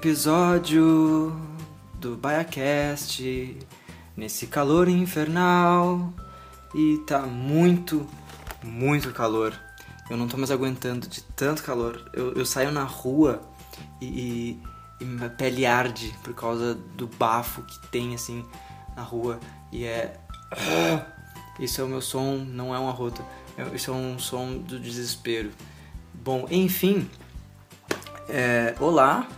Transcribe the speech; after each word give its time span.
episódio 0.00 1.38
do 1.96 2.16
BaiaCast 2.16 3.58
nesse 4.16 4.46
calor 4.46 4.88
infernal 4.88 6.10
e 6.74 6.96
tá 7.06 7.18
muito, 7.18 8.08
muito 8.64 9.12
calor. 9.12 9.54
Eu 10.08 10.16
não 10.16 10.26
tô 10.26 10.38
mais 10.38 10.50
aguentando 10.50 11.06
de 11.06 11.22
tanto 11.22 11.62
calor. 11.62 12.10
Eu, 12.14 12.32
eu 12.32 12.46
saio 12.46 12.72
na 12.72 12.82
rua 12.82 13.42
e, 14.00 14.06
e, 14.06 14.62
e 15.02 15.04
minha 15.04 15.28
pele 15.28 15.66
arde 15.66 16.16
por 16.24 16.32
causa 16.32 16.74
do 16.96 17.06
bafo 17.06 17.60
que 17.64 17.78
tem 17.88 18.14
assim 18.14 18.42
na 18.96 19.02
rua 19.02 19.38
e 19.70 19.84
é. 19.84 20.18
Isso 21.60 21.78
é 21.82 21.84
o 21.84 21.88
meu 21.88 22.00
som, 22.00 22.38
não 22.38 22.74
é 22.74 22.78
um 22.78 22.88
arroto. 22.88 23.22
Isso 23.74 23.90
é 23.90 23.94
um 23.94 24.18
som 24.18 24.56
do 24.56 24.80
desespero. 24.80 25.50
Bom, 26.14 26.46
enfim, 26.50 27.06
é, 28.30 28.74
olá. 28.80 29.28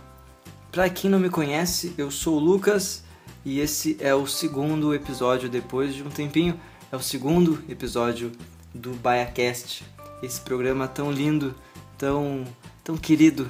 Para 0.73 0.89
quem 0.89 1.07
não 1.07 1.19
me 1.19 1.29
conhece, 1.29 1.93
eu 1.99 2.09
sou 2.09 2.37
o 2.37 2.39
Lucas 2.39 3.03
e 3.45 3.59
esse 3.59 3.95
é 3.99 4.15
o 4.15 4.25
segundo 4.25 4.91
episódio 4.91 5.47
depois 5.47 5.93
de 5.93 6.01
um 6.01 6.09
tempinho. 6.09 6.59
É 6.91 6.95
o 6.95 6.99
segundo 6.99 7.63
episódio 7.69 8.31
do 8.73 8.89
BaiaCast, 8.93 9.85
esse 10.23 10.41
programa 10.41 10.87
tão 10.87 11.11
lindo, 11.11 11.53
tão 11.95 12.43
tão 12.83 12.97
querido 12.97 13.47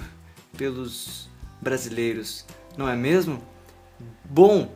pelos 0.58 1.30
brasileiros, 1.62 2.46
não 2.76 2.90
é 2.90 2.96
mesmo? 2.98 3.42
Bom, 4.26 4.76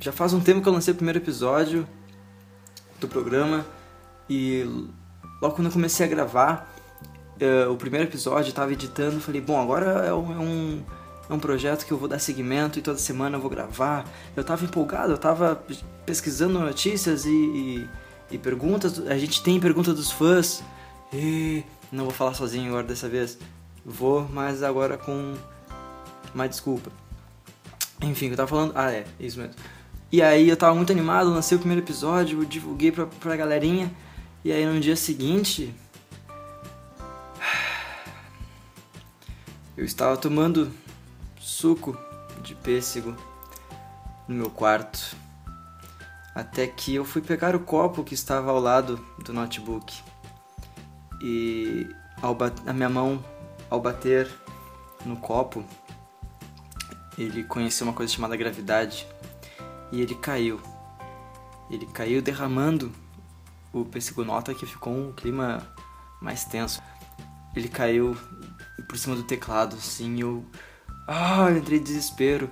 já 0.00 0.10
faz 0.10 0.32
um 0.32 0.40
tempo 0.40 0.60
que 0.60 0.68
eu 0.68 0.72
lancei 0.72 0.92
o 0.92 0.96
primeiro 0.96 1.20
episódio 1.20 1.86
do 2.98 3.06
programa 3.06 3.64
e 4.28 4.64
logo 5.40 5.54
quando 5.54 5.68
eu 5.68 5.72
comecei 5.72 6.04
a 6.04 6.08
gravar 6.08 6.76
uh, 7.40 7.70
o 7.70 7.76
primeiro 7.76 8.08
episódio, 8.08 8.48
estava 8.48 8.72
editando, 8.72 9.20
falei, 9.20 9.40
bom, 9.40 9.62
agora 9.62 10.04
é 10.04 10.12
um, 10.12 10.32
é 10.32 10.38
um, 10.38 10.84
é 11.28 11.34
um 11.34 11.38
projeto 11.38 11.84
que 11.84 11.92
eu 11.92 11.98
vou 11.98 12.08
dar 12.08 12.18
seguimento 12.18 12.78
e 12.78 12.82
toda 12.82 12.98
semana 12.98 13.36
eu 13.36 13.40
vou 13.40 13.50
gravar. 13.50 14.04
Eu 14.36 14.42
estava 14.42 14.64
empolgado, 14.64 15.12
eu 15.12 15.16
estava 15.16 15.60
pesquisando 16.04 16.58
notícias 16.58 17.26
e, 17.26 17.30
e, 17.30 17.88
e, 18.30 18.38
perguntas. 18.38 19.00
A 19.08 19.18
gente 19.18 19.42
tem 19.42 19.58
pergunta 19.58 19.92
dos 19.92 20.10
fãs. 20.10 20.62
E 21.12 21.64
não 21.90 22.04
vou 22.04 22.12
falar 22.12 22.34
sozinho 22.34 22.68
agora 22.68 22.86
dessa 22.86 23.08
vez. 23.08 23.38
Vou, 23.84 24.28
mas 24.32 24.62
agora 24.62 24.96
com 24.96 25.34
uma 26.32 26.48
desculpa. 26.48 26.90
Enfim, 28.00 28.28
eu 28.28 28.36
tava 28.36 28.48
falando. 28.48 28.72
Ah, 28.76 28.92
é, 28.92 29.04
isso 29.18 29.38
mesmo. 29.38 29.54
E 30.12 30.22
aí 30.22 30.48
eu 30.48 30.56
tava 30.56 30.74
muito 30.74 30.92
animado, 30.92 31.30
lancei 31.30 31.56
o 31.56 31.58
primeiro 31.58 31.84
episódio, 31.84 32.46
divulguei 32.46 32.92
pra, 32.92 33.06
pra 33.06 33.36
galerinha. 33.36 33.92
E 34.44 34.52
aí 34.52 34.64
no 34.64 34.78
dia 34.78 34.94
seguinte, 34.94 35.74
Eu 39.76 39.84
estava 39.84 40.16
tomando 40.16 40.72
suco 41.46 41.96
de 42.42 42.56
pêssego 42.56 43.14
no 44.26 44.34
meu 44.34 44.50
quarto, 44.50 45.16
até 46.34 46.66
que 46.66 46.96
eu 46.96 47.04
fui 47.04 47.22
pegar 47.22 47.54
o 47.54 47.60
copo 47.60 48.02
que 48.02 48.14
estava 48.14 48.50
ao 48.50 48.58
lado 48.58 48.96
do 49.24 49.32
notebook. 49.32 50.02
E 51.22 51.88
a 52.66 52.72
minha 52.72 52.88
mão, 52.88 53.24
ao 53.70 53.80
bater 53.80 54.28
no 55.04 55.16
copo, 55.18 55.64
ele 57.16 57.44
conheceu 57.44 57.86
uma 57.86 57.94
coisa 57.94 58.12
chamada 58.12 58.36
gravidade 58.36 59.06
e 59.92 60.00
ele 60.00 60.16
caiu. 60.16 60.60
Ele 61.70 61.86
caiu 61.86 62.20
derramando 62.20 62.92
o 63.72 63.84
pêssego 63.84 64.24
nota 64.24 64.52
que 64.52 64.66
ficou 64.66 64.92
um 64.92 65.12
clima 65.12 65.64
mais 66.20 66.44
tenso. 66.44 66.82
Ele 67.54 67.68
caiu 67.68 68.16
por 68.88 68.98
cima 68.98 69.14
do 69.14 69.22
teclado, 69.22 69.76
assim, 69.76 70.20
eu. 70.20 70.44
Ah, 71.06 71.48
eu 71.50 71.58
entrei 71.58 71.78
em 71.78 71.82
desespero. 71.82 72.48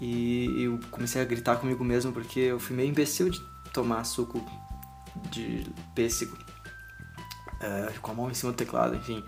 E 0.00 0.64
eu 0.64 0.80
comecei 0.90 1.22
a 1.22 1.24
gritar 1.24 1.56
comigo 1.56 1.84
mesmo 1.84 2.12
porque 2.12 2.40
eu 2.40 2.58
fui 2.58 2.74
meio 2.74 2.88
imbecil 2.88 3.30
de 3.30 3.40
tomar 3.72 4.04
suco 4.04 4.44
de 5.30 5.66
pêssego 5.94 6.36
uh, 7.62 8.00
com 8.00 8.10
a 8.10 8.14
mão 8.14 8.30
em 8.30 8.34
cima 8.34 8.52
do 8.52 8.56
teclado, 8.56 8.96
enfim. 8.96 9.22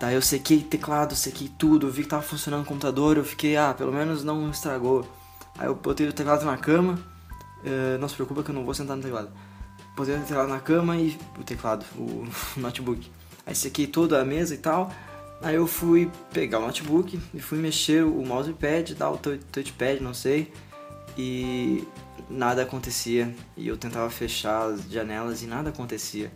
Daí 0.00 0.14
eu 0.14 0.22
sequei 0.22 0.62
teclado, 0.62 1.14
sequei 1.14 1.48
tudo, 1.58 1.90
vi 1.90 2.02
que 2.02 2.08
tava 2.08 2.22
funcionando 2.22 2.62
o 2.62 2.66
computador, 2.66 3.18
eu 3.18 3.24
fiquei, 3.24 3.56
ah, 3.56 3.74
pelo 3.74 3.92
menos 3.92 4.24
não 4.24 4.50
estragou. 4.50 5.06
Aí 5.58 5.66
eu 5.66 5.74
botei 5.74 6.08
o 6.08 6.12
teclado 6.12 6.44
na 6.46 6.56
cama, 6.56 6.98
uh, 7.62 7.98
não 8.00 8.08
se 8.08 8.14
preocupa 8.14 8.42
que 8.42 8.50
eu 8.50 8.54
não 8.54 8.64
vou 8.64 8.74
sentar 8.74 8.96
no 8.96 9.02
teclado. 9.02 9.30
Botei 9.94 10.16
o 10.16 10.20
teclado 10.20 10.48
na 10.48 10.60
cama 10.60 10.96
e 10.96 11.18
o 11.38 11.44
teclado, 11.44 11.84
o 11.96 12.26
notebook. 12.56 13.10
Aí 13.44 13.54
sequei 13.54 13.86
toda 13.86 14.20
a 14.20 14.24
mesa 14.24 14.54
e 14.54 14.58
tal. 14.58 14.90
Aí 15.42 15.56
eu 15.56 15.66
fui 15.66 16.08
pegar 16.32 16.60
o 16.60 16.62
notebook 16.62 17.20
e 17.34 17.40
fui 17.40 17.58
mexer 17.58 18.04
o 18.04 18.24
mousepad, 18.24 18.94
dar 18.94 19.10
o 19.10 19.18
touchpad, 19.18 20.00
não 20.00 20.14
sei, 20.14 20.52
e 21.18 21.84
nada 22.30 22.62
acontecia. 22.62 23.34
E 23.56 23.66
eu 23.66 23.76
tentava 23.76 24.08
fechar 24.08 24.70
as 24.70 24.88
janelas 24.88 25.42
e 25.42 25.46
nada 25.46 25.70
acontecia. 25.70 26.32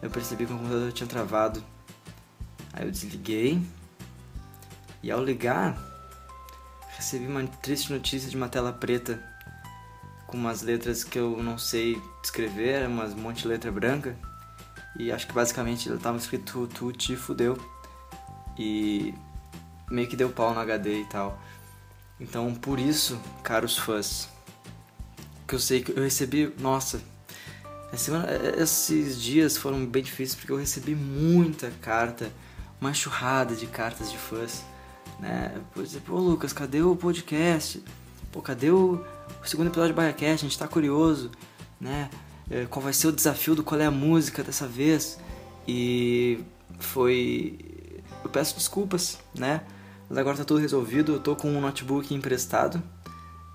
Eu 0.00 0.10
percebi 0.10 0.46
que 0.46 0.52
o 0.52 0.56
computador 0.56 0.92
tinha 0.92 1.08
travado. 1.08 1.62
Aí 2.72 2.84
eu 2.84 2.90
desliguei 2.92 3.60
e 5.02 5.10
ao 5.10 5.24
ligar 5.24 5.76
recebi 6.96 7.26
uma 7.26 7.44
triste 7.46 7.92
notícia 7.92 8.30
de 8.30 8.36
uma 8.36 8.48
tela 8.48 8.72
preta 8.72 9.22
com 10.26 10.36
umas 10.36 10.62
letras 10.62 11.02
que 11.02 11.18
eu 11.18 11.42
não 11.42 11.58
sei 11.58 12.00
escrever, 12.22 12.86
umas 12.86 13.12
um 13.12 13.18
monte 13.18 13.42
de 13.42 13.48
letra 13.48 13.72
branca. 13.72 14.16
E 14.98 15.10
acho 15.10 15.26
que 15.26 15.32
basicamente 15.32 15.92
estava 15.92 16.16
escrito 16.16 16.68
tu 16.68 16.92
te 16.92 17.16
fudeu 17.16 17.58
e 18.58 19.14
meio 19.90 20.08
que 20.08 20.16
deu 20.16 20.30
pau 20.30 20.52
no 20.54 20.60
HD 20.60 21.00
e 21.00 21.04
tal. 21.04 21.40
Então, 22.18 22.54
por 22.54 22.78
isso, 22.78 23.20
caros 23.42 23.76
fãs, 23.76 24.28
que 25.46 25.54
eu 25.54 25.58
sei 25.58 25.82
que 25.82 25.92
eu 25.92 26.02
recebi, 26.02 26.52
nossa, 26.58 27.00
semana, 27.94 28.26
esses 28.58 29.20
dias 29.20 29.56
foram 29.56 29.84
bem 29.84 30.02
difíceis 30.02 30.34
porque 30.34 30.52
eu 30.52 30.56
recebi 30.56 30.94
muita 30.94 31.70
carta, 31.82 32.30
uma 32.80 32.92
churrada 32.92 33.54
de 33.54 33.66
cartas 33.66 34.10
de 34.10 34.18
fãs, 34.18 34.64
né? 35.20 35.60
Por 35.72 35.82
exemplo, 35.82 36.16
ô 36.16 36.18
Lucas, 36.18 36.52
cadê 36.52 36.82
o 36.82 36.96
podcast? 36.96 37.82
Pô, 38.32 38.42
cadê 38.42 38.70
o, 38.70 39.04
o 39.42 39.46
segundo 39.46 39.68
episódio 39.68 39.94
do 39.94 39.96
BaiaCast? 39.96 40.44
A 40.44 40.48
gente 40.48 40.58
tá 40.58 40.68
curioso, 40.68 41.30
né? 41.80 42.10
É, 42.50 42.64
qual 42.66 42.82
vai 42.82 42.92
ser 42.92 43.08
o 43.08 43.12
desafio 43.12 43.54
do 43.54 43.64
Qual 43.64 43.80
é 43.80 43.86
a 43.86 43.90
Música 43.90 44.42
dessa 44.42 44.66
vez? 44.66 45.18
E 45.66 46.38
foi 46.78 47.58
eu 48.24 48.30
peço 48.30 48.54
desculpas, 48.54 49.18
né? 49.34 49.62
Mas 50.08 50.18
agora 50.18 50.36
tá 50.36 50.44
tudo 50.44 50.60
resolvido, 50.60 51.14
eu 51.14 51.20
tô 51.20 51.34
com 51.34 51.48
um 51.48 51.60
notebook 51.60 52.14
emprestado 52.14 52.82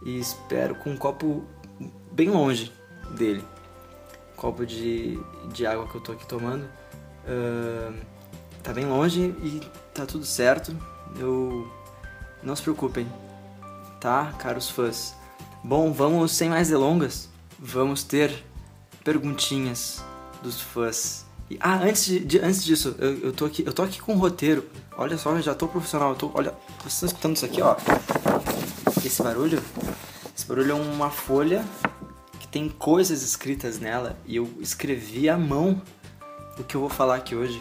e 0.05 0.19
espero 0.19 0.75
com 0.75 0.91
um 0.91 0.97
copo 0.97 1.45
bem 2.11 2.29
longe 2.29 2.71
dele. 3.11 3.43
Copo 4.35 4.65
de, 4.65 5.19
de 5.53 5.65
água 5.65 5.87
que 5.87 5.95
eu 5.95 6.01
tô 6.01 6.11
aqui 6.11 6.25
tomando. 6.25 6.63
Uh, 7.23 7.93
tá 8.63 8.73
bem 8.73 8.85
longe 8.85 9.33
e 9.43 9.61
tá 9.93 10.05
tudo 10.05 10.25
certo. 10.25 10.75
Eu. 11.17 11.69
Não 12.43 12.55
se 12.55 12.63
preocupem, 12.63 13.07
tá, 13.99 14.33
caros 14.39 14.67
fãs? 14.67 15.15
Bom, 15.63 15.93
vamos 15.93 16.31
sem 16.31 16.49
mais 16.49 16.69
delongas. 16.69 17.29
Vamos 17.59 18.03
ter 18.03 18.43
perguntinhas 19.03 20.03
dos 20.41 20.59
fãs. 20.59 21.25
Ah, 21.59 21.79
antes, 21.83 22.05
de, 22.05 22.39
antes 22.39 22.63
disso, 22.63 22.95
eu, 22.99 23.17
eu, 23.19 23.33
tô 23.33 23.45
aqui, 23.45 23.63
eu 23.65 23.73
tô 23.73 23.81
aqui 23.83 24.01
com 24.01 24.13
um 24.13 24.17
roteiro. 24.17 24.65
Olha 24.97 25.17
só, 25.17 25.31
eu 25.31 25.41
já 25.41 25.53
tô 25.53 25.67
profissional. 25.67 26.11
Eu 26.11 26.15
tô, 26.15 26.31
olha, 26.33 26.53
vocês 26.83 26.93
estão 26.93 27.07
escutando 27.07 27.35
isso 27.35 27.45
aqui, 27.45 27.61
ó. 27.61 27.75
Esse 29.03 29.23
barulho? 29.23 29.61
Esse 30.35 30.45
barulho 30.45 30.71
é 30.71 30.75
uma 30.75 31.09
folha 31.09 31.65
que 32.39 32.47
tem 32.47 32.69
coisas 32.69 33.23
escritas 33.23 33.79
nela. 33.79 34.17
E 34.25 34.35
eu 34.35 34.49
escrevi 34.59 35.29
à 35.29 35.37
mão 35.37 35.81
o 36.57 36.63
que 36.63 36.75
eu 36.75 36.81
vou 36.81 36.89
falar 36.89 37.15
aqui 37.15 37.35
hoje. 37.35 37.59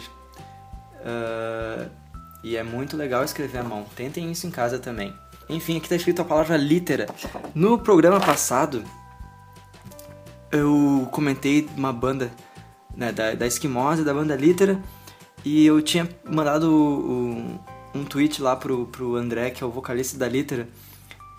Uh, 1.01 1.89
e 2.43 2.55
é 2.55 2.63
muito 2.63 2.95
legal 2.95 3.23
escrever 3.23 3.59
à 3.59 3.63
mão. 3.63 3.85
Tentem 3.95 4.31
isso 4.31 4.45
em 4.47 4.51
casa 4.51 4.79
também. 4.79 5.13
Enfim, 5.49 5.77
aqui 5.77 5.89
tá 5.89 5.95
escrito 5.95 6.21
a 6.21 6.25
palavra 6.25 6.55
litera. 6.55 7.07
No 7.53 7.77
programa 7.77 8.19
passado, 8.19 8.83
eu 10.51 11.07
comentei 11.11 11.67
uma 11.75 11.91
banda 11.91 12.31
né, 12.95 13.11
da, 13.11 13.33
da 13.33 13.47
Esquimosa, 13.47 14.03
da 14.03 14.13
banda 14.13 14.35
Litera, 14.35 14.81
e 15.43 15.65
eu 15.65 15.81
tinha 15.81 16.07
mandado 16.29 16.69
um, 16.71 17.59
um 17.95 18.03
tweet 18.03 18.41
lá 18.41 18.55
pro, 18.55 18.85
pro 18.87 19.15
André, 19.15 19.49
que 19.49 19.63
é 19.63 19.67
o 19.67 19.71
vocalista 19.71 20.17
da 20.17 20.27
Litera, 20.27 20.67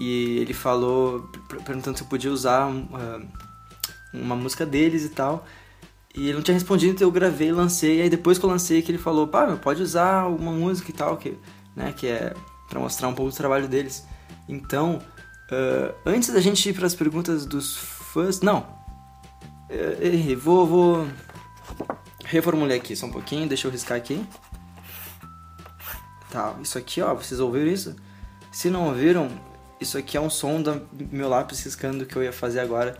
e 0.01 0.39
ele 0.39 0.53
falou, 0.53 1.31
perguntando 1.65 1.97
se 1.97 2.03
eu 2.03 2.09
podia 2.09 2.33
usar 2.33 2.67
uma, 2.67 3.23
uma 4.13 4.37
música 4.37 4.67
deles 4.67 5.05
e 5.05 5.11
tal, 5.11 5.47
e 6.15 6.25
ele 6.25 6.35
não 6.35 6.43
tinha 6.43 6.55
respondido, 6.55 6.93
então 6.93 7.09
eu 7.09 7.13
gravei 7.13 7.49
e 7.49 7.53
lancei, 7.53 7.99
e 7.99 8.03
aí 8.03 8.11
depois 8.11 8.39
que 8.39 8.45
eu 8.45 8.51
lancei 8.51 8.83
que 8.83 8.91
ele 8.91 8.99
falou, 8.99 9.29
pá, 9.29 9.47
pode 9.57 9.83
usar 9.83 10.27
uma 10.27 10.53
música 10.53 10.91
e 10.91 10.95
tal, 10.95 11.17
que, 11.17 11.39
né, 11.77 11.93
que 11.97 12.07
é 12.07 12.35
para 12.69 12.81
mostrar 12.81 13.09
um 13.09 13.15
pouco 13.15 13.31
do 13.31 13.37
trabalho 13.37 13.69
deles. 13.69 14.05
Então, 14.49 14.97
uh, 15.51 15.95
antes 16.05 16.31
da 16.33 16.41
gente 16.41 16.69
ir 16.69 16.73
para 16.73 16.87
as 16.87 16.95
perguntas 16.95 17.47
dos 17.47 17.77
fãs, 17.77 18.41
não, 18.41 18.61
uh, 18.61 20.03
errei, 20.03 20.35
vou, 20.35 20.67
vou 20.67 21.07
reformulei 22.25 22.79
aqui 22.79 22.97
só 22.97 23.07
um 23.07 23.11
pouquinho, 23.11 23.49
deixa 23.49 23.67
eu 23.67 23.71
riscar 23.71 23.97
aqui. 23.97 24.27
Tá, 26.31 26.55
isso 26.63 26.79
aqui, 26.79 27.03
ó, 27.03 27.15
vocês 27.15 27.41
ouviram 27.41 27.71
isso? 27.71 27.95
Se 28.51 28.71
não 28.71 28.87
ouviram, 28.87 29.31
isso 29.81 29.99
aqui 29.99 30.17
é 30.17 30.21
um 30.21 30.31
som 30.31 30.63
do 30.63 30.87
meu 31.11 31.29
lápis 31.29 31.63
riscando 31.63 32.07
que 32.07 32.17
eu 32.17 32.23
ia 32.23 32.33
fazer 32.33 32.61
agora. 32.61 32.97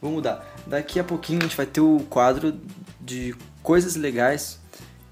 Vou 0.00 0.12
mudar. 0.12 0.44
Daqui 0.66 1.00
a 1.00 1.04
pouquinho 1.04 1.38
a 1.40 1.42
gente 1.44 1.56
vai 1.56 1.64
ter 1.64 1.80
o 1.80 2.00
quadro 2.10 2.60
de 3.00 3.34
coisas 3.62 3.96
legais 3.96 4.60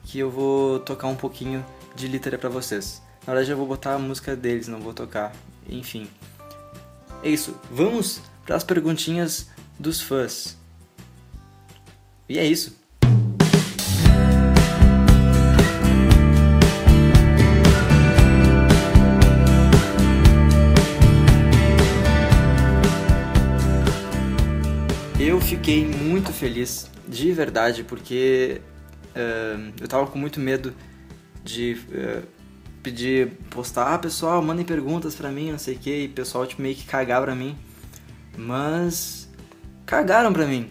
que 0.04 0.18
eu 0.18 0.30
vou 0.30 0.80
tocar 0.80 1.08
um 1.08 1.16
pouquinho 1.16 1.64
de 1.94 2.08
litera 2.08 2.36
para 2.36 2.50
vocês. 2.50 3.00
Na 3.26 3.32
verdade 3.32 3.52
eu 3.52 3.56
vou 3.56 3.66
botar 3.66 3.94
a 3.94 3.98
música 3.98 4.36
deles, 4.36 4.68
não 4.68 4.80
vou 4.80 4.92
tocar. 4.92 5.32
Enfim. 5.66 6.10
É 7.22 7.30
isso. 7.30 7.56
Vamos 7.70 8.20
para 8.44 8.56
as 8.56 8.64
perguntinhas 8.64 9.48
dos 9.78 10.00
fãs. 10.00 10.58
E 12.28 12.38
é 12.38 12.44
isso. 12.44 12.81
Eu 25.24 25.40
fiquei 25.40 25.86
muito 25.86 26.32
feliz, 26.32 26.90
de 27.06 27.30
verdade, 27.30 27.84
porque 27.84 28.60
uh, 29.14 29.72
eu 29.80 29.86
tava 29.86 30.08
com 30.08 30.18
muito 30.18 30.40
medo 30.40 30.74
de 31.44 31.78
uh, 31.90 32.26
pedir, 32.82 33.28
postar, 33.48 33.94
ah, 33.94 33.98
pessoal, 33.98 34.42
mandem 34.42 34.66
perguntas 34.66 35.14
pra 35.14 35.30
mim, 35.30 35.52
não 35.52 35.60
sei 35.60 35.76
o 35.76 35.78
que, 35.78 35.96
e 35.96 36.06
o 36.06 36.10
pessoal 36.10 36.44
tipo, 36.44 36.60
meio 36.60 36.74
que 36.74 36.84
cagar 36.84 37.22
pra 37.22 37.36
mim. 37.36 37.56
Mas 38.36 39.30
cagaram 39.86 40.32
pra 40.32 40.44
mim. 40.44 40.68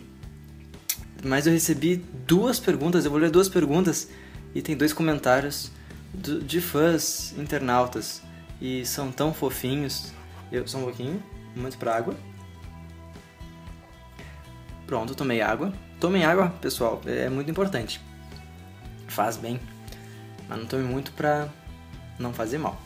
Mas 1.23 1.47
eu 1.47 1.53
recebi 1.53 2.03
duas 2.27 2.59
perguntas, 2.59 3.05
eu 3.05 3.11
vou 3.11 3.21
ler 3.21 3.31
duas 3.31 3.47
perguntas 3.47 4.09
e 4.53 4.61
tem 4.61 4.75
dois 4.75 4.91
comentários 4.91 5.71
do, 6.13 6.41
de 6.41 6.59
fãs 6.59 7.33
internautas. 7.37 8.21
E 8.59 8.85
são 8.85 9.13
tão 9.13 9.33
fofinhos. 9.33 10.11
Eu, 10.51 10.67
só 10.67 10.77
um 10.77 10.83
pouquinho, 10.83 11.23
momento 11.55 11.77
pra 11.77 11.95
água. 11.95 12.30
Pronto, 14.91 15.15
tomei 15.15 15.39
água. 15.39 15.71
Tomem 16.01 16.25
água, 16.25 16.49
pessoal, 16.59 17.01
é 17.05 17.29
muito 17.29 17.49
importante. 17.49 18.01
Faz 19.07 19.37
bem. 19.37 19.57
Mas 20.49 20.59
não 20.59 20.65
tome 20.65 20.83
muito 20.83 21.13
pra 21.13 21.47
não 22.19 22.33
fazer 22.33 22.57
mal. 22.57 22.77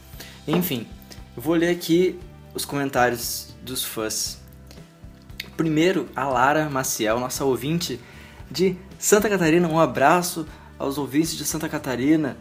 Enfim, 0.48 0.86
vou 1.36 1.56
ler 1.56 1.72
aqui 1.72 2.20
os 2.54 2.64
comentários 2.64 3.56
dos 3.64 3.84
fãs. 3.84 4.40
Primeiro, 5.58 6.08
a 6.16 6.26
Lara 6.26 6.70
Maciel, 6.70 7.20
nossa 7.20 7.44
ouvinte 7.44 8.00
de 8.52 8.78
Santa 9.00 9.28
Catarina. 9.28 9.68
Um 9.68 9.80
abraço 9.80 10.46
aos 10.78 11.00
ouvintes 11.00 11.36
de 11.36 11.44
Santa 11.44 11.68
Catarina. 11.68 12.38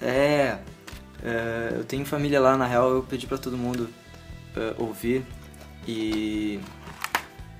É, 0.00 0.56
é 1.22 1.74
eu 1.76 1.84
tenho 1.84 2.06
família 2.06 2.40
lá, 2.40 2.56
na 2.56 2.66
real, 2.66 2.88
eu 2.92 3.02
pedi 3.02 3.26
para 3.26 3.36
todo 3.36 3.58
mundo 3.58 3.90
uh, 4.56 4.82
ouvir. 4.82 5.22
E. 5.86 6.58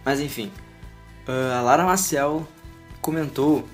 Mas 0.02 0.18
enfim, 0.18 0.50
a 1.26 1.60
Lara 1.60 1.84
Maciel 1.84 2.46
comentou: 3.00 3.66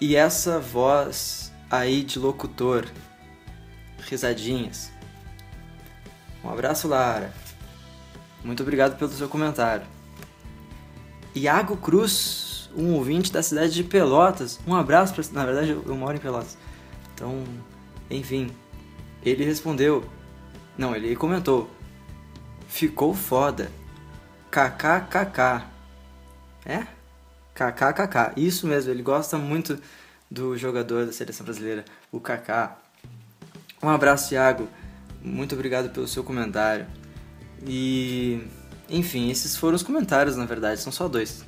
E 0.00 0.16
essa 0.16 0.58
voz 0.58 1.52
aí 1.70 2.02
de 2.02 2.18
locutor? 2.18 2.86
Risadinhas. 4.06 4.92
Um 6.42 6.50
abraço, 6.50 6.88
Lara. 6.88 7.32
Muito 8.42 8.62
obrigado 8.62 8.98
pelo 8.98 9.10
seu 9.10 9.28
comentário. 9.28 9.86
Iago 11.34 11.76
Cruz, 11.76 12.70
um 12.76 12.92
ouvinte 12.92 13.32
da 13.32 13.42
cidade 13.42 13.72
de 13.72 13.82
Pelotas. 13.82 14.60
Um 14.66 14.74
abraço 14.74 15.14
pra... 15.14 15.24
Na 15.32 15.46
verdade, 15.46 15.70
eu 15.70 15.96
moro 15.96 16.16
em 16.16 16.20
Pelotas. 16.20 16.58
Então, 17.14 17.42
enfim. 18.10 18.50
Ele 19.22 19.44
respondeu. 19.44 20.04
Não, 20.76 20.94
ele 20.94 21.16
comentou. 21.16 21.70
Ficou 22.68 23.14
foda. 23.14 23.72
KKKK. 24.50 25.73
É? 26.64 26.86
KKKK. 27.54 28.32
Isso 28.36 28.66
mesmo, 28.66 28.90
ele 28.90 29.02
gosta 29.02 29.38
muito 29.38 29.78
do 30.30 30.56
jogador 30.56 31.06
da 31.06 31.12
seleção 31.12 31.44
brasileira, 31.44 31.84
o 32.10 32.18
Kaká. 32.18 32.76
Um 33.82 33.88
abraço, 33.88 34.30
Thiago. 34.30 34.68
Muito 35.22 35.54
obrigado 35.54 35.90
pelo 35.90 36.08
seu 36.08 36.24
comentário. 36.24 36.86
E. 37.66 38.42
Enfim, 38.88 39.30
esses 39.30 39.56
foram 39.56 39.76
os 39.76 39.82
comentários, 39.82 40.36
na 40.36 40.44
verdade, 40.44 40.80
são 40.80 40.92
só 40.92 41.08
dois. 41.08 41.44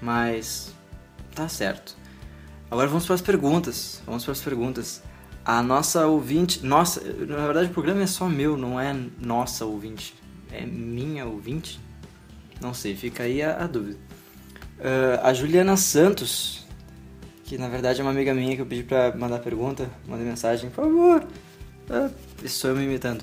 Mas. 0.00 0.72
Tá 1.34 1.48
certo. 1.48 1.96
Agora 2.70 2.88
vamos 2.88 3.04
para 3.04 3.14
as 3.14 3.20
perguntas. 3.20 4.02
Vamos 4.06 4.24
para 4.24 4.32
as 4.32 4.40
perguntas. 4.40 5.02
A 5.44 5.62
nossa 5.62 6.06
ouvinte. 6.06 6.64
Nossa, 6.64 7.00
na 7.00 7.46
verdade 7.46 7.70
o 7.70 7.72
programa 7.72 8.02
é 8.02 8.06
só 8.06 8.28
meu, 8.28 8.56
não 8.56 8.80
é 8.80 8.96
nossa 9.20 9.64
ouvinte. 9.64 10.14
É 10.50 10.64
minha 10.64 11.26
ouvinte? 11.26 11.78
Não 12.60 12.72
sei, 12.72 12.96
fica 12.96 13.24
aí 13.24 13.42
a, 13.42 13.62
a 13.62 13.66
dúvida. 13.66 13.98
Uh, 14.78 15.18
a 15.22 15.32
Juliana 15.32 15.76
Santos, 15.76 16.66
que 17.44 17.56
na 17.56 17.68
verdade 17.68 18.00
é 18.00 18.04
uma 18.04 18.10
amiga 18.10 18.34
minha 18.34 18.54
que 18.54 18.62
eu 18.62 18.66
pedi 18.66 18.82
pra 18.82 19.14
mandar 19.16 19.38
pergunta, 19.38 19.90
mandei 20.06 20.26
mensagem, 20.26 20.68
por 20.70 20.84
favor. 20.84 21.26
Uh, 21.88 22.48
sou 22.48 22.70
eu 22.70 22.76
me 22.76 22.84
imitando. 22.84 23.22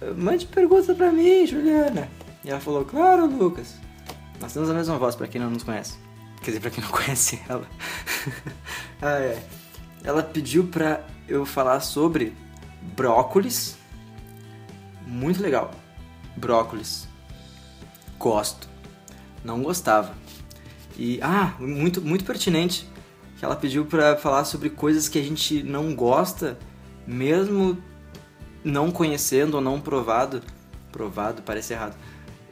Uh, 0.00 0.14
mande 0.16 0.46
pergunta 0.46 0.94
pra 0.94 1.10
mim, 1.10 1.46
Juliana. 1.46 2.08
E 2.44 2.50
ela 2.50 2.60
falou, 2.60 2.84
claro, 2.84 3.26
Lucas. 3.26 3.76
Nós 4.40 4.52
temos 4.52 4.68
a 4.68 4.74
mesma 4.74 4.98
voz, 4.98 5.14
pra 5.14 5.28
quem 5.28 5.40
não 5.40 5.50
nos 5.50 5.62
conhece. 5.62 5.96
Quer 6.42 6.50
dizer, 6.50 6.60
pra 6.60 6.70
quem 6.70 6.82
não 6.82 6.90
conhece 6.92 7.40
ela. 7.48 7.66
ah, 9.00 9.18
é. 9.18 9.42
Ela 10.04 10.22
pediu 10.22 10.64
pra 10.64 11.04
eu 11.28 11.46
falar 11.46 11.80
sobre 11.80 12.34
brócolis. 12.96 13.76
Muito 15.06 15.40
legal. 15.40 15.70
Brócolis. 16.36 17.08
Gosto. 18.18 18.68
Não 19.44 19.62
gostava. 19.62 20.14
E 20.96 21.20
ah, 21.22 21.54
muito 21.58 22.00
muito 22.00 22.24
pertinente 22.24 22.88
que 23.38 23.44
ela 23.44 23.56
pediu 23.56 23.84
para 23.84 24.16
falar 24.16 24.44
sobre 24.44 24.70
coisas 24.70 25.08
que 25.08 25.18
a 25.18 25.22
gente 25.22 25.62
não 25.62 25.94
gosta, 25.94 26.58
mesmo 27.06 27.76
não 28.64 28.90
conhecendo 28.90 29.54
ou 29.54 29.60
não 29.60 29.80
provado, 29.80 30.42
provado 30.92 31.42
parece 31.42 31.72
errado. 31.72 31.96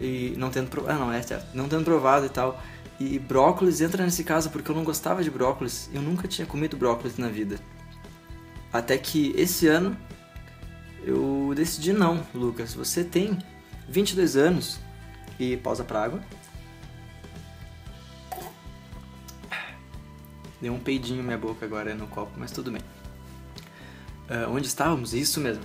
E 0.01 0.35
não 0.37 0.51
tendo 0.51 0.69
provado, 0.69 0.95
ah, 0.95 1.05
não, 1.05 1.13
é 1.13 1.23
certo. 1.23 1.55
Não 1.55 1.69
tendo 1.69 1.85
provado 1.85 2.27
e 2.27 2.29
tal. 2.29 2.61
E 2.99 3.19
brócolis 3.19 3.81
entra 3.81 4.05
nesse 4.05 4.25
caso 4.25 4.51
porque 4.51 4.71
eu 4.71 4.75
não 4.75 4.85
gostava 4.85 5.23
de 5.23 5.31
brócolis. 5.31 5.89
Eu 5.93 6.03
nunca 6.03 6.27
tinha 6.27 6.47
comido 6.47 6.77
brócolis 6.77 7.17
na 7.17 7.29
vida. 7.29 7.59
Até 8.73 8.97
que 8.99 9.33
esse 9.37 9.67
ano 9.67 9.97
eu 11.05 11.53
decidi 11.55 11.93
não, 11.93 12.23
Lucas. 12.35 12.75
Você 12.75 13.05
tem 13.05 13.39
22 13.89 14.37
anos 14.37 14.81
e 15.39 15.57
pausa 15.57 15.85
pra 15.85 16.05
água. 16.05 16.21
Deu 20.61 20.73
um 20.73 20.79
peidinho 20.79 21.23
minha 21.23 21.39
boca 21.39 21.65
agora 21.65 21.95
no 21.95 22.07
copo, 22.07 22.33
mas 22.37 22.51
tudo 22.51 22.71
bem. 22.71 22.83
Uh, 24.29 24.51
onde 24.51 24.67
estávamos? 24.67 25.15
Isso 25.15 25.41
mesmo. 25.41 25.63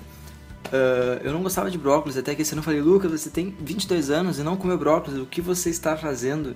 Uh, 0.68 1.22
eu 1.24 1.32
não 1.32 1.44
gostava 1.44 1.70
de 1.70 1.78
brócolis, 1.78 2.18
até 2.18 2.34
que 2.34 2.42
esse 2.42 2.54
ano 2.54 2.62
eu 2.62 2.64
falei, 2.64 2.82
Lucas, 2.82 3.12
você 3.12 3.30
tem 3.30 3.56
22 3.60 4.10
anos 4.10 4.40
e 4.40 4.44
não 4.44 4.58
comeu 4.58 4.78
brócolis, 4.78 5.20
o 5.20 5.26
que 5.26 5.42
você 5.42 5.70
está 5.70 5.96
fazendo 5.96 6.56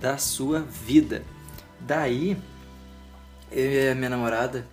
da 0.00 0.16
sua 0.16 0.60
vida? 0.60 1.22
Daí, 1.80 2.36
eu 3.52 3.70
e 3.70 3.90
a 3.90 3.94
minha 3.94 4.08
namorada, 4.08 4.66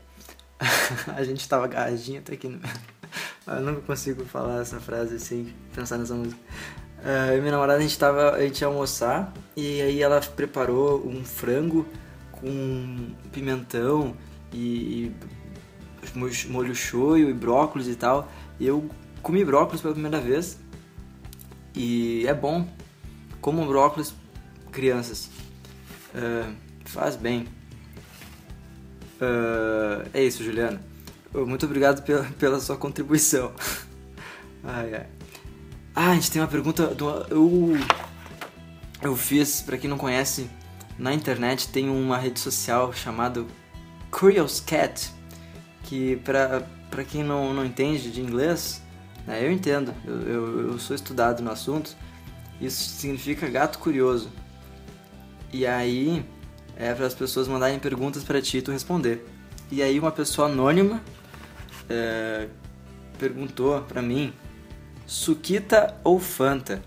a 1.13 1.23
gente 1.23 1.41
estava 1.41 1.65
agarradinho 1.65 2.19
até 2.19 2.33
aqui 2.33 2.47
no... 2.47 2.61
eu 3.47 3.61
não 3.61 3.81
consigo 3.81 4.23
falar 4.23 4.61
essa 4.61 4.79
frase 4.79 5.19
sem 5.19 5.53
pensar 5.75 5.97
nessa 5.97 6.13
música. 6.13 6.39
Uh, 6.99 7.31
eu 7.31 7.37
e 7.39 7.41
minha 7.41 7.51
namorada, 7.51 7.79
a 7.79 7.81
gente, 7.81 7.97
tava, 7.99 8.31
a 8.31 8.41
gente 8.41 8.61
ia 8.61 8.67
almoçar 8.67 9.33
e 9.57 9.81
aí 9.81 10.01
ela 10.01 10.21
preparou 10.21 11.05
um 11.05 11.25
frango 11.25 11.85
com 12.41 13.13
pimentão 13.31 14.15
e, 14.51 15.11
molho 16.49 16.75
shoyu 16.75 17.29
e 17.29 17.33
brócolis 17.33 17.87
e 17.87 17.95
tal. 17.95 18.29
Eu 18.59 18.89
comi 19.21 19.45
brócolis 19.45 19.81
pela 19.81 19.93
primeira 19.93 20.19
vez 20.19 20.59
e 21.75 22.25
é 22.27 22.33
bom. 22.33 22.67
Como 23.39 23.65
brócolis, 23.65 24.13
crianças. 24.71 25.29
Uh, 26.13 26.53
faz 26.85 27.15
bem. 27.15 27.47
Uh, 29.21 30.07
é 30.13 30.23
isso, 30.23 30.43
Juliana. 30.43 30.81
Muito 31.33 31.65
obrigado 31.65 32.03
pela, 32.03 32.23
pela 32.37 32.59
sua 32.59 32.75
contribuição. 32.75 33.53
ai, 34.63 34.93
ai. 34.93 35.07
Ah, 35.95 36.11
a 36.11 36.15
gente 36.15 36.31
tem 36.31 36.41
uma 36.41 36.47
pergunta. 36.47 36.87
Do, 36.87 37.09
eu, 37.29 37.73
eu 39.01 39.15
fiz, 39.15 39.61
pra 39.61 39.77
quem 39.77 39.89
não 39.89 39.97
conhece, 39.97 40.49
na 40.97 41.13
internet 41.13 41.69
tem 41.69 41.89
uma 41.89 42.17
rede 42.17 42.39
social 42.39 42.93
chamada 42.93 43.45
Curious 44.11 44.59
Cat, 44.59 45.11
que 45.83 46.17
para 46.17 47.03
quem 47.09 47.23
não, 47.23 47.53
não 47.53 47.65
entende 47.65 48.11
de 48.11 48.21
inglês, 48.21 48.81
né, 49.25 49.45
eu 49.45 49.51
entendo, 49.51 49.93
eu, 50.05 50.21
eu, 50.21 50.71
eu 50.71 50.79
sou 50.79 50.95
estudado 50.95 51.41
no 51.41 51.51
assunto, 51.51 51.95
isso 52.59 52.89
significa 52.89 53.49
gato 53.49 53.79
curioso. 53.79 54.29
E 55.51 55.65
aí 55.65 56.25
é 56.75 56.93
para 56.93 57.05
as 57.05 57.13
pessoas 57.13 57.47
mandarem 57.47 57.79
perguntas 57.79 58.23
para 58.23 58.41
ti 58.41 58.57
e 58.57 58.61
tu 58.61 58.71
responder. 58.71 59.25
E 59.71 59.81
aí 59.81 59.99
uma 59.99 60.11
pessoa 60.11 60.47
anônima 60.47 61.01
é, 61.89 62.47
perguntou 63.17 63.81
pra 63.81 64.01
mim 64.01 64.33
Suquita 65.05 65.95
ou 66.03 66.19
Fanta? 66.19 66.81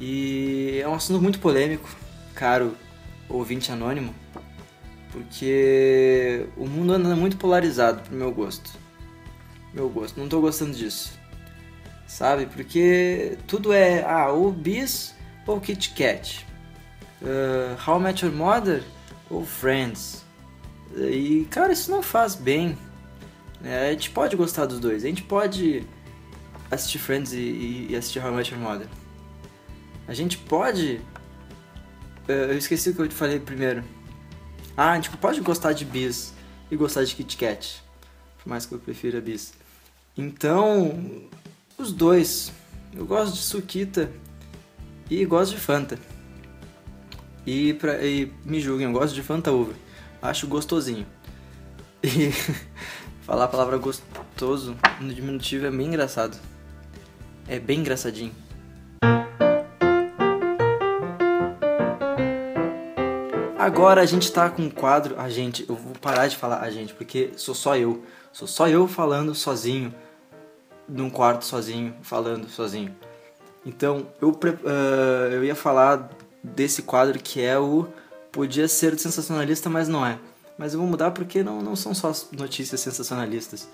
E 0.00 0.78
é 0.82 0.88
um 0.88 0.94
assunto 0.94 1.22
muito 1.22 1.40
polêmico, 1.40 1.88
caro 2.34 2.76
ouvinte 3.28 3.72
anônimo, 3.72 4.14
porque 5.10 6.46
o 6.56 6.66
mundo 6.66 6.92
anda 6.92 7.14
muito 7.16 7.36
polarizado 7.36 8.02
pro 8.02 8.16
meu 8.16 8.32
gosto. 8.32 8.70
Meu 9.72 9.88
gosto, 9.88 10.18
não 10.18 10.28
tô 10.28 10.40
gostando 10.40 10.72
disso. 10.72 11.18
Sabe? 12.06 12.46
Porque 12.46 13.36
tudo 13.46 13.72
é, 13.72 14.04
ah, 14.04 14.30
ou 14.30 14.52
Bis 14.52 15.14
ou 15.46 15.60
Kit 15.60 15.90
Kat. 15.90 16.46
Uh, 17.20 17.76
How 17.86 17.98
I 17.98 18.02
Met 18.02 18.24
Your 18.24 18.34
Mother 18.34 18.82
ou 19.30 19.44
Friends. 19.44 20.24
E, 20.94 21.46
cara, 21.50 21.72
isso 21.72 21.90
não 21.90 22.02
faz 22.02 22.34
bem. 22.34 22.76
É, 23.64 23.88
a 23.88 23.92
gente 23.92 24.10
pode 24.10 24.36
gostar 24.36 24.66
dos 24.66 24.78
dois. 24.78 25.04
A 25.04 25.08
gente 25.08 25.22
pode 25.22 25.84
assistir 26.70 26.98
Friends 26.98 27.32
e, 27.32 27.88
e 27.90 27.96
assistir 27.96 28.20
How 28.20 28.32
I 28.32 28.36
Met 28.36 28.52
Your 28.52 28.62
Mother. 28.62 28.88
A 30.06 30.14
gente 30.14 30.38
pode... 30.38 31.00
Eu 32.28 32.58
esqueci 32.58 32.90
o 32.90 32.94
que 32.94 33.00
eu 33.02 33.08
te 33.08 33.14
falei 33.14 33.38
primeiro. 33.38 33.84
Ah, 34.76 34.94
gente 34.96 35.10
pode 35.16 35.40
gostar 35.40 35.72
de 35.72 35.84
Bis 35.84 36.34
e 36.70 36.76
gostar 36.76 37.04
de 37.04 37.14
Kit 37.14 37.36
Kat. 37.36 37.82
Por 38.42 38.48
mais 38.48 38.66
que 38.66 38.74
eu 38.74 38.78
prefira 38.78 39.20
Bis. 39.20 39.54
Então, 40.16 41.28
os 41.78 41.92
dois. 41.92 42.52
Eu 42.92 43.06
gosto 43.06 43.34
de 43.34 43.42
Suquita 43.42 44.10
e 45.08 45.24
gosto 45.24 45.54
de 45.54 45.60
Fanta. 45.60 45.98
E, 47.46 47.74
pra, 47.74 48.04
e 48.04 48.32
me 48.44 48.60
julguem, 48.60 48.86
eu 48.86 48.92
gosto 48.92 49.14
de 49.14 49.22
Fanta 49.22 49.52
Uva. 49.52 49.74
Acho 50.20 50.46
gostosinho. 50.46 51.06
E 52.02 52.32
falar 53.22 53.44
a 53.44 53.48
palavra 53.48 53.76
gostoso 53.76 54.76
no 55.00 55.14
diminutivo 55.14 55.66
é 55.66 55.70
bem 55.70 55.86
engraçado. 55.86 56.36
É 57.46 57.60
bem 57.60 57.80
engraçadinho. 57.80 58.34
Agora 63.66 64.00
a 64.00 64.06
gente 64.06 64.30
tá 64.30 64.48
com 64.48 64.62
um 64.62 64.70
quadro. 64.70 65.18
A 65.18 65.28
gente, 65.28 65.66
eu 65.68 65.74
vou 65.74 65.92
parar 66.00 66.28
de 66.28 66.36
falar 66.36 66.60
a 66.60 66.70
gente, 66.70 66.94
porque 66.94 67.32
sou 67.36 67.52
só 67.52 67.76
eu. 67.76 68.00
Sou 68.32 68.46
só 68.46 68.68
eu 68.68 68.86
falando 68.86 69.34
sozinho 69.34 69.92
num 70.88 71.10
quarto 71.10 71.44
sozinho, 71.44 71.92
falando 72.00 72.48
sozinho. 72.48 72.94
Então, 73.64 74.06
eu, 74.20 74.30
uh, 74.30 75.32
eu 75.32 75.44
ia 75.44 75.56
falar 75.56 76.08
desse 76.44 76.82
quadro 76.82 77.18
que 77.18 77.42
é 77.42 77.58
o 77.58 77.88
Podia 78.30 78.68
ser 78.68 78.96
sensacionalista, 79.00 79.68
mas 79.68 79.88
não 79.88 80.06
é. 80.06 80.16
Mas 80.56 80.72
eu 80.72 80.78
vou 80.78 80.88
mudar 80.88 81.10
porque 81.10 81.42
não, 81.42 81.60
não 81.60 81.74
são 81.74 81.92
só 81.92 82.12
notícias 82.38 82.80
sensacionalistas 82.80 83.68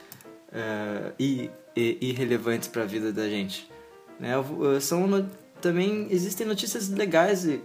uh, 0.48 1.12
e, 1.18 1.50
e 1.76 1.98
irrelevantes 2.00 2.66
para 2.66 2.82
a 2.82 2.86
vida 2.86 3.12
da 3.12 3.28
gente. 3.28 3.70
Né? 4.18 4.38
Uh, 4.38 4.80
são 4.80 5.06
no, 5.06 5.28
também 5.60 6.06
existem 6.10 6.46
notícias 6.46 6.88
legais 6.88 7.44
e, 7.44 7.60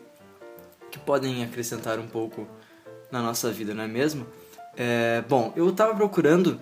que 0.92 1.00
podem 1.00 1.44
acrescentar 1.44 2.00
um 2.00 2.08
pouco 2.08 2.48
na 3.12 3.22
nossa 3.22 3.52
vida, 3.52 3.74
não 3.74 3.84
é 3.84 3.88
mesmo? 3.88 4.26
É, 4.76 5.24
bom, 5.28 5.52
eu 5.56 5.70
estava 5.70 5.96
procurando 5.96 6.60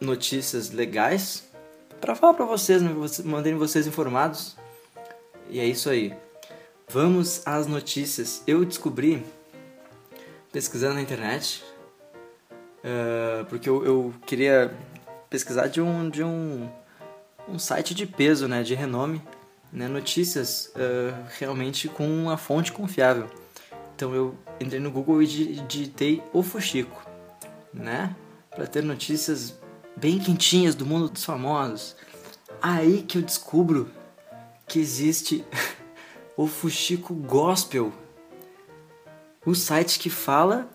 notícias 0.00 0.70
legais 0.70 1.44
para 2.00 2.14
falar 2.14 2.34
para 2.34 2.44
vocês, 2.44 2.82
né? 2.82 2.90
manterem 3.24 3.58
vocês 3.58 3.86
informados. 3.86 4.56
E 5.48 5.60
é 5.60 5.66
isso 5.66 5.88
aí. 5.88 6.14
Vamos 6.88 7.42
às 7.46 7.66
notícias. 7.66 8.42
Eu 8.46 8.64
descobri, 8.64 9.24
pesquisando 10.50 10.94
na 10.94 11.02
internet, 11.02 11.62
uh, 12.78 13.44
porque 13.46 13.68
eu, 13.68 13.84
eu, 13.84 14.14
queria 14.26 14.74
pesquisar 15.30 15.68
de 15.68 15.80
um, 15.80 16.10
de 16.10 16.24
um, 16.24 16.68
um 17.48 17.58
site 17.58 17.94
de 17.94 18.06
peso, 18.06 18.48
né, 18.48 18.62
de 18.62 18.74
renome, 18.74 19.22
né, 19.72 19.88
notícias 19.88 20.72
uh, 20.74 21.26
realmente 21.38 21.88
com 21.88 22.06
uma 22.06 22.36
fonte 22.36 22.72
confiável. 22.72 23.30
Então 24.02 24.16
eu 24.16 24.34
entrei 24.60 24.80
no 24.80 24.90
Google 24.90 25.22
e 25.22 25.26
digitei 25.28 26.20
o 26.32 26.42
Fuxico, 26.42 27.08
né, 27.72 28.16
para 28.50 28.66
ter 28.66 28.82
notícias 28.82 29.56
bem 29.94 30.18
quentinhas 30.18 30.74
do 30.74 30.84
mundo 30.84 31.08
dos 31.08 31.24
famosos. 31.24 31.94
Aí 32.60 33.02
que 33.02 33.18
eu 33.18 33.22
descubro 33.22 33.88
que 34.66 34.80
existe 34.80 35.44
o 36.36 36.48
Fuxico 36.48 37.14
Gospel, 37.14 37.92
o 39.46 39.54
site 39.54 40.00
que 40.00 40.10
fala 40.10 40.68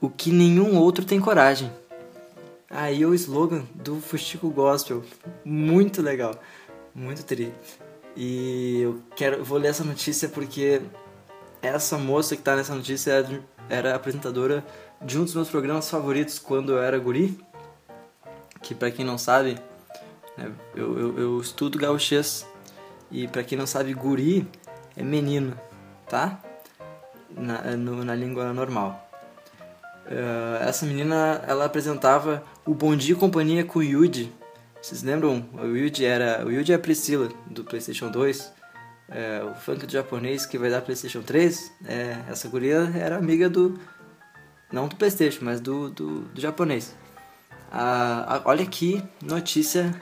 o 0.00 0.10
que 0.10 0.32
nenhum 0.32 0.78
outro 0.78 1.04
tem 1.04 1.20
coragem. 1.20 1.72
Aí 2.68 3.04
é 3.04 3.06
o 3.06 3.14
slogan 3.14 3.62
do 3.72 4.00
Fuxico 4.00 4.50
Gospel, 4.50 5.04
muito 5.44 6.02
legal, 6.02 6.34
muito 6.92 7.22
tri. 7.24 7.54
E 8.16 8.80
eu 8.80 9.00
quero, 9.14 9.44
vou 9.44 9.58
ler 9.58 9.68
essa 9.68 9.84
notícia 9.84 10.28
porque 10.28 10.82
essa 11.62 11.98
moça 11.98 12.36
que 12.36 12.42
tá 12.42 12.56
nessa 12.56 12.74
notícia 12.74 13.24
era, 13.68 13.94
apresentadora 13.94 14.64
de 15.02 15.18
um 15.18 15.24
dos 15.24 15.34
meus 15.34 15.48
programas 15.48 15.88
favoritos 15.90 16.38
quando 16.38 16.72
eu 16.72 16.82
era 16.82 16.98
guri 16.98 17.38
que 18.62 18.74
para 18.74 18.90
quem 18.90 19.04
não 19.04 19.16
sabe, 19.16 19.56
né, 20.36 20.52
eu, 20.74 20.98
eu, 20.98 21.18
eu, 21.18 21.40
estudo 21.40 21.78
gauchês 21.78 22.46
e 23.10 23.26
para 23.28 23.42
quem 23.42 23.56
não 23.56 23.66
sabe, 23.66 23.94
guri 23.94 24.46
é 24.96 25.02
menino, 25.02 25.58
tá? 26.08 26.40
Na, 27.30 27.62
no, 27.76 28.04
na 28.04 28.14
língua 28.14 28.52
normal. 28.52 29.08
Uh, 30.06 30.62
essa 30.62 30.86
menina, 30.86 31.42
ela 31.46 31.66
apresentava 31.66 32.42
o 32.64 32.74
Bom 32.74 32.96
Dia 32.96 33.14
e 33.14 33.18
Companhia 33.18 33.64
com 33.64 33.78
o 33.78 33.82
Yuji. 33.82 34.32
Vocês 34.80 35.02
lembram? 35.02 35.46
O 35.54 35.66
Yuji 35.66 36.04
era 36.04 36.44
o 36.46 36.50
é 36.50 36.74
a 36.74 36.78
Priscila 36.78 37.28
do 37.46 37.64
PlayStation 37.64 38.10
2. 38.10 38.57
É, 39.10 39.42
o 39.42 39.54
funk 39.54 39.90
japonês 39.90 40.44
que 40.44 40.58
vai 40.58 40.70
dar 40.70 40.82
PlayStation 40.82 41.22
3. 41.22 41.72
É, 41.86 42.18
essa 42.28 42.48
guria 42.48 42.92
era 42.94 43.16
amiga 43.16 43.48
do. 43.48 43.78
Não 44.70 44.86
do 44.86 44.96
PlayStation, 44.96 45.44
mas 45.44 45.60
do, 45.60 45.88
do, 45.90 46.20
do 46.20 46.40
japonês. 46.40 46.94
Olha 48.44 48.62
aqui, 48.62 49.02
notícia 49.22 49.94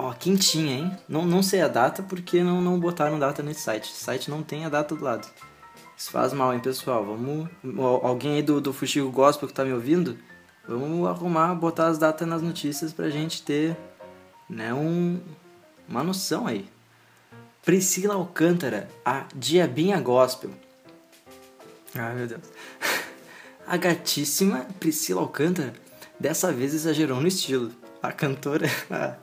ó, 0.00 0.12
quentinha, 0.12 0.78
hein? 0.78 0.96
Não, 1.08 1.24
não 1.24 1.42
sei 1.42 1.60
a 1.60 1.68
data 1.68 2.02
porque 2.02 2.42
não, 2.42 2.60
não 2.60 2.80
botaram 2.80 3.18
data 3.18 3.42
nesse 3.42 3.60
site. 3.60 3.92
O 3.92 3.94
site 3.94 4.30
não 4.30 4.42
tem 4.42 4.64
a 4.64 4.68
data 4.68 4.94
do 4.94 5.04
lado. 5.04 5.28
Isso 5.96 6.10
faz 6.10 6.32
mal, 6.32 6.54
hein, 6.54 6.60
pessoal? 6.60 7.04
Vamos. 7.04 7.48
Alguém 8.02 8.36
aí 8.36 8.42
do, 8.42 8.60
do 8.60 8.72
Fuxico 8.72 9.10
Gospel 9.10 9.48
que 9.48 9.54
tá 9.54 9.64
me 9.64 9.72
ouvindo? 9.72 10.18
Vamos 10.66 11.06
arrumar, 11.08 11.54
botar 11.54 11.88
as 11.88 11.98
datas 11.98 12.26
nas 12.26 12.42
notícias 12.42 12.92
pra 12.92 13.10
gente 13.10 13.42
ter 13.42 13.76
né, 14.48 14.72
um, 14.72 15.20
uma 15.88 16.02
noção 16.02 16.46
aí. 16.46 16.66
Priscila 17.64 18.14
Alcântara, 18.14 18.88
a 19.04 19.26
Diabinha 19.34 20.00
Gospel. 20.00 20.50
Ai 21.94 22.14
meu 22.14 22.26
Deus. 22.26 22.42
A 23.66 23.76
gatíssima 23.76 24.66
Priscila 24.80 25.20
Alcântara 25.20 25.72
Dessa 26.20 26.52
vez 26.52 26.74
exagerou 26.74 27.18
no 27.18 27.26
estilo. 27.26 27.72
A 28.02 28.12
cantora. 28.12 28.68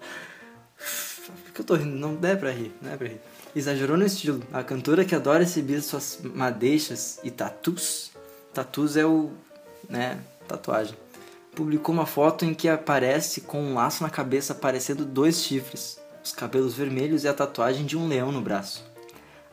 Por 1.28 1.54
que 1.54 1.62
eu 1.62 1.66
tô 1.66 1.76
rindo? 1.76 1.96
Não 1.96 2.18
é 2.28 2.36
pra 2.36 2.50
rir, 2.50 2.74
não 2.82 2.92
é 2.92 2.98
pra 2.98 3.08
rir. 3.08 3.22
Exagerou 3.56 3.96
no 3.96 4.04
estilo. 4.04 4.42
A 4.52 4.64
cantora 4.64 5.06
que 5.06 5.14
adora 5.14 5.44
exibir 5.44 5.80
suas 5.84 6.20
madeixas 6.24 7.20
e 7.24 7.30
tatus. 7.30 8.12
Tatus 8.52 8.98
é 8.98 9.06
o. 9.06 9.32
né? 9.88 10.20
Tatuagem. 10.48 10.98
Publicou 11.56 11.94
uma 11.94 12.08
foto 12.08 12.46
em 12.46 12.54
que 12.56 12.68
aparece 12.68 13.42
com 13.42 13.62
um 13.62 13.76
laço 13.76 14.02
na 14.02 14.10
cabeça 14.10 14.56
parecendo 14.56 15.06
dois 15.06 15.44
chifres, 15.44 16.00
os 16.28 16.34
cabelos 16.34 16.74
vermelhos 16.76 17.24
e 17.24 17.28
a 17.28 17.34
tatuagem 17.34 17.86
de 17.86 17.98
um 17.98 18.08
leão 18.08 18.32
no 18.32 18.42
braço. 18.42 18.86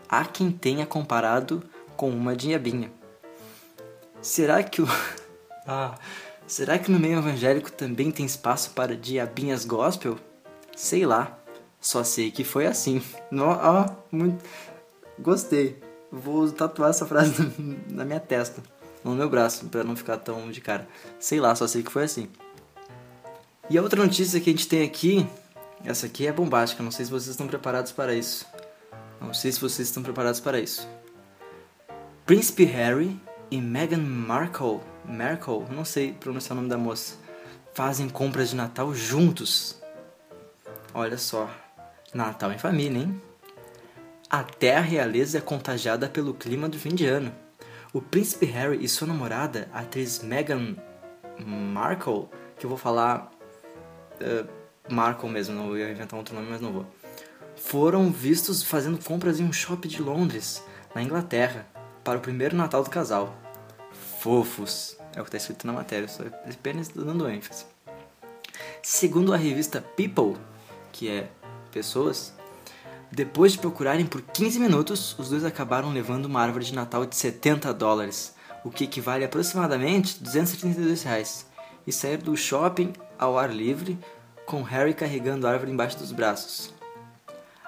Há 0.09 0.25
quem 0.25 0.51
tenha 0.51 0.85
comparado 0.85 1.63
com 1.97 2.11
uma 2.11 2.35
diabinha. 2.35 2.93
Será 4.21 4.63
que 4.63 4.83
o. 4.83 4.89
ah. 5.67 5.97
Será 6.47 6.79
que 6.79 6.91
no 6.91 6.99
meio 6.99 7.19
evangélico 7.19 7.73
também 7.73 8.11
tem 8.11 8.27
espaço 8.27 8.71
para 8.71 8.97
diabinhas 8.97 9.65
gospel? 9.65 10.19
Sei 10.77 11.07
lá. 11.07 11.39
Só 11.81 12.05
sei 12.05 12.31
que 12.31 12.45
foi 12.45 12.67
assim. 12.67 13.03
Ó, 13.33 13.87
oh, 13.87 14.15
muito. 14.15 14.45
Gostei. 15.19 15.81
Vou 16.11 16.51
tatuar 16.51 16.91
essa 16.91 17.07
frase 17.07 17.51
na 17.89 18.05
minha 18.05 18.21
testa, 18.21 18.63
no 19.03 19.15
meu 19.15 19.29
braço, 19.29 19.67
para 19.67 19.85
não 19.85 19.97
ficar 19.97 20.19
tão 20.19 20.51
de 20.51 20.61
cara. 20.61 20.87
Sei 21.19 21.41
lá, 21.41 21.55
só 21.55 21.67
sei 21.67 21.83
que 21.83 21.91
foi 21.91 22.05
assim. 22.05 22.29
E 23.71 23.79
a 23.79 23.83
outra 23.83 24.03
notícia 24.03 24.41
que 24.41 24.51
a 24.51 24.53
gente 24.53 24.69
tem 24.69 24.83
aqui, 24.83 25.27
essa 25.85 26.07
aqui 26.07 26.27
é 26.27 26.33
bombástica, 26.33 26.83
não 26.83 26.91
sei 26.91 27.05
se 27.05 27.11
vocês 27.11 27.31
estão 27.31 27.47
preparados 27.47 27.93
para 27.93 28.15
isso. 28.15 28.47
Não 29.21 29.35
sei 29.35 29.53
se 29.53 29.61
vocês 29.61 29.89
estão 29.89 30.03
preparados 30.03 30.41
para 30.41 30.59
isso. 30.59 30.89
Príncipe 32.25 32.65
Harry 32.65 33.21
e 33.51 33.61
Meghan 33.61 33.99
Markle, 33.99 34.81
Markle, 35.05 35.65
não 35.71 35.85
sei 35.85 36.13
pronunciar 36.13 36.53
o 36.53 36.57
nome 36.57 36.69
da 36.69 36.79
moça, 36.79 37.17
fazem 37.75 38.09
compras 38.09 38.51
de 38.51 38.57
Natal 38.57 38.95
juntos. 38.95 39.81
Olha 40.95 41.19
só, 41.19 41.51
Natal 42.15 42.51
em 42.53 42.59
família, 42.59 43.03
hein? 43.03 43.21
Até 44.31 44.77
a 44.77 44.81
realeza 44.81 45.39
é 45.39 45.41
contagiada 45.41 46.09
pelo 46.09 46.33
clima 46.33 46.69
do 46.69 46.79
fim 46.79 46.95
de 46.95 47.07
ano. 47.07 47.33
O 47.93 48.01
príncipe 48.01 48.47
Harry 48.47 48.83
e 48.83 48.89
sua 48.89 49.07
namorada, 49.07 49.69
a 49.73 49.81
atriz 49.81 50.23
Meghan 50.23 50.77
Markle, 51.39 52.29
que 52.59 52.65
eu 52.65 52.71
vou 52.71 52.79
falar 52.79 53.31
uh, 54.15 54.64
Markle 54.89 55.31
mesmo, 55.31 55.55
não 55.55 55.77
ia 55.77 55.91
inventar 55.91 56.19
outro 56.19 56.35
nome, 56.35 56.49
mas 56.51 56.61
não 56.61 56.73
vou. 56.73 56.87
Foram 57.57 58.11
vistos 58.11 58.63
fazendo 58.63 59.03
compras 59.03 59.41
em 59.41 59.45
um 59.45 59.53
shopping 59.53 59.89
de 59.89 60.03
Londres, 60.03 60.63
na 60.95 61.03
Inglaterra, 61.03 61.67
para 62.03 62.19
o 62.19 62.21
primeiro 62.21 62.57
Natal 62.57 62.83
do 62.85 62.91
casal. 62.91 63.35
Fofos, 64.21 64.97
é 65.15 65.21
o 65.21 65.25
que 65.25 65.29
está 65.29 65.39
escrito 65.39 65.67
na 65.67 65.73
matéria, 65.73 66.09
só 66.09 66.23
apenas 66.51 66.89
dando 66.89 67.29
ênfase. 67.29 67.65
Segundo 68.83 69.33
a 69.33 69.37
revista 69.37 69.81
People, 69.81 70.37
que 70.93 71.09
é 71.09 71.29
pessoas, 71.73 72.35
depois 73.11 73.53
de 73.53 73.59
procurarem 73.59 74.05
por 74.05 74.21
15 74.21 74.59
minutos, 74.59 75.19
os 75.19 75.31
dois 75.31 75.45
acabaram 75.45 75.93
levando 75.93 76.27
uma 76.27 76.43
árvore 76.43 76.65
de 76.65 76.75
Natal 76.75 77.07
de 77.07 77.17
70 77.17 77.73
dólares, 77.73 78.35
o 78.65 78.71
que 78.71 78.85
equivale 78.85 79.25
a 79.25 79.27
aproximadamente 79.27 80.23
232 80.23 81.03
reais, 81.05 81.47
e 81.87 81.93
saíram 81.93 82.25
do 82.25 82.37
shopping 82.37 82.93
ao 83.19 83.39
ar 83.39 83.55
livre, 83.55 83.99
com 84.47 84.63
Harry 84.63 84.95
carregando 84.95 85.47
a 85.47 85.51
árvore 85.51 85.71
embaixo 85.71 85.99
dos 85.99 86.13
braços. 86.13 86.73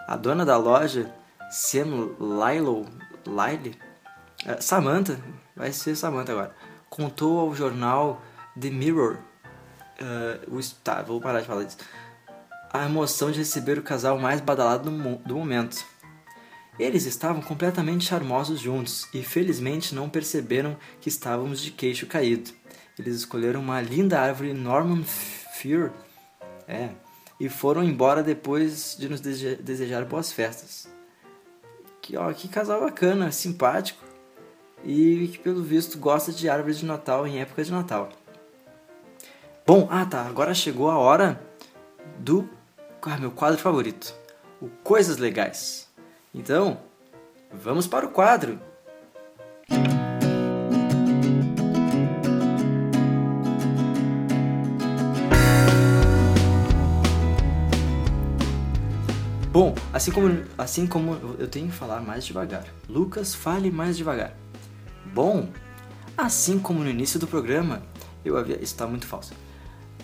A 0.06 0.16
dona 0.16 0.44
da 0.44 0.56
loja, 0.56 1.12
Sam 1.50 2.10
Lilo, 2.20 2.86
Lyle, 3.26 3.76
uh, 4.44 4.60
Samantha, 4.62 5.18
vai 5.54 5.72
ser 5.72 5.96
Samantha 5.96 6.32
agora, 6.32 6.54
contou 6.88 7.40
ao 7.40 7.54
jornal 7.54 8.22
The 8.60 8.70
Mirror, 8.70 9.18
uh, 10.00 10.60
tá, 10.84 11.02
vou 11.02 11.20
parar 11.20 11.40
de 11.40 11.46
falar 11.46 11.64
disso, 11.64 11.78
a 12.72 12.84
emoção 12.84 13.30
de 13.30 13.38
receber 13.38 13.78
o 13.78 13.82
casal 13.82 14.18
mais 14.18 14.40
badalado 14.40 14.90
do, 14.90 15.16
do 15.16 15.36
momento. 15.36 15.84
Eles 16.78 17.06
estavam 17.06 17.40
completamente 17.40 18.04
charmosos 18.04 18.60
juntos 18.60 19.08
e 19.14 19.22
felizmente 19.22 19.94
não 19.94 20.10
perceberam 20.10 20.76
que 21.00 21.08
estávamos 21.08 21.62
de 21.62 21.70
queixo 21.70 22.06
caído. 22.06 22.50
Eles 22.98 23.16
escolheram 23.16 23.60
uma 23.60 23.80
linda 23.80 24.20
árvore 24.20 24.52
Norman 24.52 25.02
Fear 25.02 25.90
é, 26.66 26.90
e 27.38 27.48
foram 27.48 27.84
embora 27.84 28.22
depois 28.22 28.96
de 28.98 29.08
nos 29.08 29.20
desejar 29.20 30.04
boas 30.04 30.32
festas. 30.32 30.88
Que, 32.00 32.16
ó, 32.16 32.32
que 32.32 32.48
casal 32.48 32.80
bacana, 32.80 33.32
simpático 33.32 34.04
e 34.84 35.28
que 35.28 35.38
pelo 35.38 35.62
visto 35.62 35.98
gosta 35.98 36.32
de 36.32 36.48
árvores 36.48 36.78
de 36.78 36.86
Natal 36.86 37.26
em 37.26 37.40
época 37.40 37.64
de 37.64 37.72
Natal. 37.72 38.08
Bom, 39.66 39.88
ah 39.90 40.06
tá, 40.06 40.22
agora 40.22 40.54
chegou 40.54 40.90
a 40.90 40.98
hora 40.98 41.40
do 42.18 42.48
ah, 43.02 43.16
meu 43.18 43.30
quadro 43.30 43.58
favorito, 43.58 44.14
o 44.60 44.68
Coisas 44.68 45.16
Legais. 45.16 45.88
Então, 46.34 46.80
vamos 47.52 47.86
para 47.86 48.06
o 48.06 48.10
quadro. 48.10 48.60
Bom, 59.56 59.74
assim 59.90 60.10
como, 60.10 60.44
assim 60.58 60.86
como 60.86 61.14
eu 61.38 61.48
tenho 61.48 61.68
que 61.68 61.72
falar 61.72 62.02
mais 62.02 62.26
devagar. 62.26 62.66
Lucas, 62.86 63.34
fale 63.34 63.70
mais 63.70 63.96
devagar. 63.96 64.36
Bom, 65.14 65.48
assim 66.14 66.58
como 66.58 66.84
no 66.84 66.90
início 66.90 67.18
do 67.18 67.26
programa, 67.26 67.80
eu 68.22 68.36
havia. 68.36 68.62
Isso 68.62 68.76
tá 68.76 68.86
muito 68.86 69.06
falso. 69.06 69.32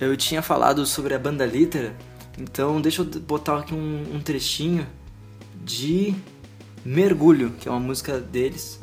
Eu 0.00 0.16
tinha 0.16 0.40
falado 0.40 0.86
sobre 0.86 1.12
a 1.12 1.18
banda 1.18 1.44
Litera, 1.44 1.94
então 2.38 2.80
deixa 2.80 3.02
eu 3.02 3.20
botar 3.20 3.58
aqui 3.58 3.74
um, 3.74 4.14
um 4.14 4.20
trechinho 4.22 4.86
de 5.62 6.14
Mergulho, 6.82 7.50
que 7.60 7.68
é 7.68 7.70
uma 7.70 7.78
música 7.78 8.18
deles. 8.18 8.80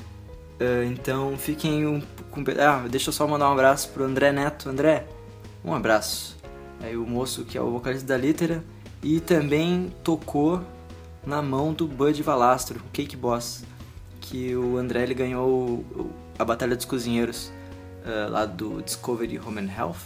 Uh, 0.62 0.84
então 0.84 1.36
fiquem 1.36 1.88
um, 1.88 2.00
com. 2.30 2.44
Ah, 2.60 2.88
deixa 2.88 3.10
eu 3.10 3.14
só 3.14 3.28
mandar 3.28 3.50
um 3.50 3.54
abraço 3.54 3.90
pro 3.90 4.04
André 4.04 4.32
Neto. 4.32 4.70
André, 4.70 5.08
um 5.66 5.74
abraço. 5.74 6.38
Aí 6.80 6.96
o 6.96 7.08
moço 7.08 7.44
que 7.44 7.58
é 7.58 7.62
o 7.62 7.72
vocalista 7.72 8.06
da 8.06 8.18
Litera 8.18 8.64
e 9.02 9.20
também 9.20 9.94
tocou 10.04 10.62
na 11.26 11.42
mão 11.42 11.74
do 11.74 11.88
Bud 11.88 12.22
Valastro, 12.24 12.82
Cake 12.92 13.16
Boss, 13.16 13.64
que 14.20 14.56
o 14.56 14.78
André 14.78 15.04
ele 15.04 15.14
ganhou 15.14 16.14
a 16.38 16.46
Batalha 16.46 16.76
dos 16.76 16.86
Cozinheiros 16.86 17.52
uh, 18.06 18.32
lá 18.32 18.46
do 18.46 18.82
Discovery 18.82 19.40
Home 19.40 19.62
and 19.62 19.72
Health. 19.76 19.98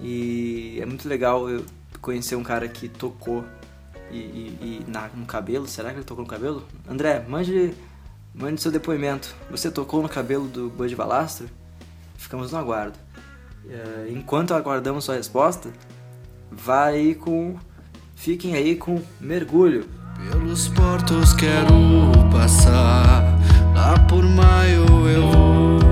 E 0.00 0.78
é 0.80 0.86
muito 0.86 1.08
legal 1.08 1.48
eu 1.48 1.64
conhecer 2.00 2.36
um 2.36 2.42
cara 2.42 2.68
que 2.68 2.88
tocou 2.88 3.44
e, 4.10 4.16
e, 4.16 4.84
e 4.86 4.90
na, 4.90 5.08
no 5.08 5.26
cabelo. 5.26 5.66
Será 5.66 5.90
que 5.90 5.96
ele 5.96 6.04
tocou 6.04 6.24
no 6.24 6.30
cabelo? 6.30 6.64
André, 6.88 7.24
mande, 7.28 7.74
mande 8.34 8.60
seu 8.60 8.70
depoimento. 8.70 9.34
Você 9.50 9.70
tocou 9.70 10.02
no 10.02 10.08
cabelo 10.08 10.46
do 10.46 10.70
Bud 10.70 10.94
Valastro? 10.94 11.48
Ficamos 12.16 12.52
no 12.52 12.58
aguardo. 12.58 12.98
Uh, 13.64 14.10
enquanto 14.10 14.54
aguardamos 14.54 15.04
sua 15.04 15.16
resposta, 15.16 15.70
vai 16.50 17.14
com 17.14 17.56
Fiquem 18.18 18.56
aí 18.56 18.74
com 18.74 19.00
Mergulho. 19.20 19.86
Pelos 20.28 20.66
portos 20.68 21.32
quero 21.34 22.10
passar, 22.32 23.38
lá 23.72 23.96
por 24.08 24.24
maio 24.24 25.08
eu 25.08 25.30
vou. 25.30 25.87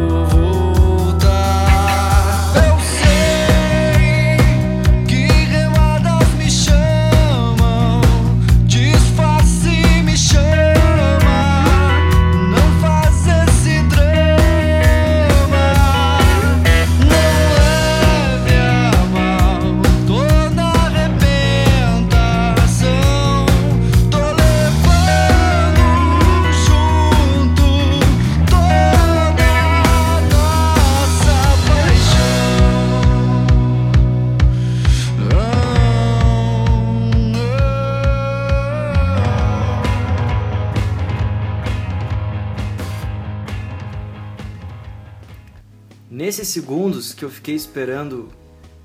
Segundos 46.46 47.12
que 47.12 47.24
eu 47.24 47.30
fiquei 47.30 47.54
esperando 47.54 48.28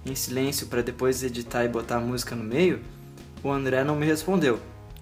em 0.06 0.16
silêncio 0.16 0.68
para 0.68 0.82
depois 0.82 1.24
editar 1.24 1.64
e 1.64 1.68
botar 1.68 1.98
a 1.98 2.00
música 2.02 2.36
no 2.36 2.44
meio, 2.44 2.82
o 3.44 3.52
André 3.52 3.84
não 3.84 3.96
me 3.96 4.06
respondeu. 4.06 4.60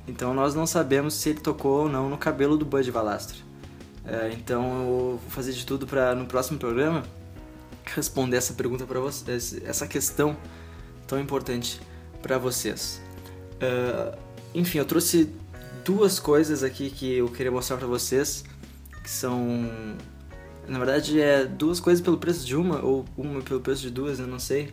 Então 0.07 0.33
nós 0.33 0.53
não 0.53 0.67
sabemos 0.67 1.13
se 1.13 1.29
ele 1.29 1.39
tocou 1.39 1.83
ou 1.83 1.89
não 1.89 2.09
no 2.09 2.17
cabelo 2.17 2.57
do 2.57 2.65
Bud 2.65 2.91
Valastro. 2.91 3.37
É, 4.05 4.31
então 4.33 4.63
eu 4.63 4.85
vou 4.85 5.19
fazer 5.29 5.53
de 5.53 5.65
tudo 5.65 5.87
para 5.87 6.13
no 6.13 6.25
próximo 6.25 6.57
programa 6.57 7.03
responder 7.85 8.37
essa 8.37 8.53
pergunta 8.53 8.85
para 8.85 8.99
vocês, 8.99 9.59
essa 9.63 9.87
questão 9.87 10.35
tão 11.07 11.19
importante 11.19 11.79
para 12.21 12.37
vocês. 12.37 13.01
Uh, 13.55 14.17
enfim, 14.53 14.79
eu 14.79 14.85
trouxe 14.85 15.33
duas 15.83 16.19
coisas 16.19 16.63
aqui 16.63 16.89
que 16.89 17.17
eu 17.17 17.29
queria 17.29 17.51
mostrar 17.51 17.77
para 17.77 17.87
vocês, 17.87 18.43
que 19.03 19.09
são 19.09 19.69
na 20.69 20.77
verdade, 20.77 21.19
é 21.19 21.45
duas 21.45 21.79
coisas 21.79 22.01
pelo 22.03 22.17
preço 22.17 22.45
de 22.45 22.55
uma, 22.55 22.79
ou 22.83 23.03
uma 23.17 23.41
pelo 23.41 23.59
preço 23.59 23.81
de 23.81 23.89
duas, 23.89 24.19
eu 24.19 24.27
não 24.27 24.39
sei. 24.39 24.71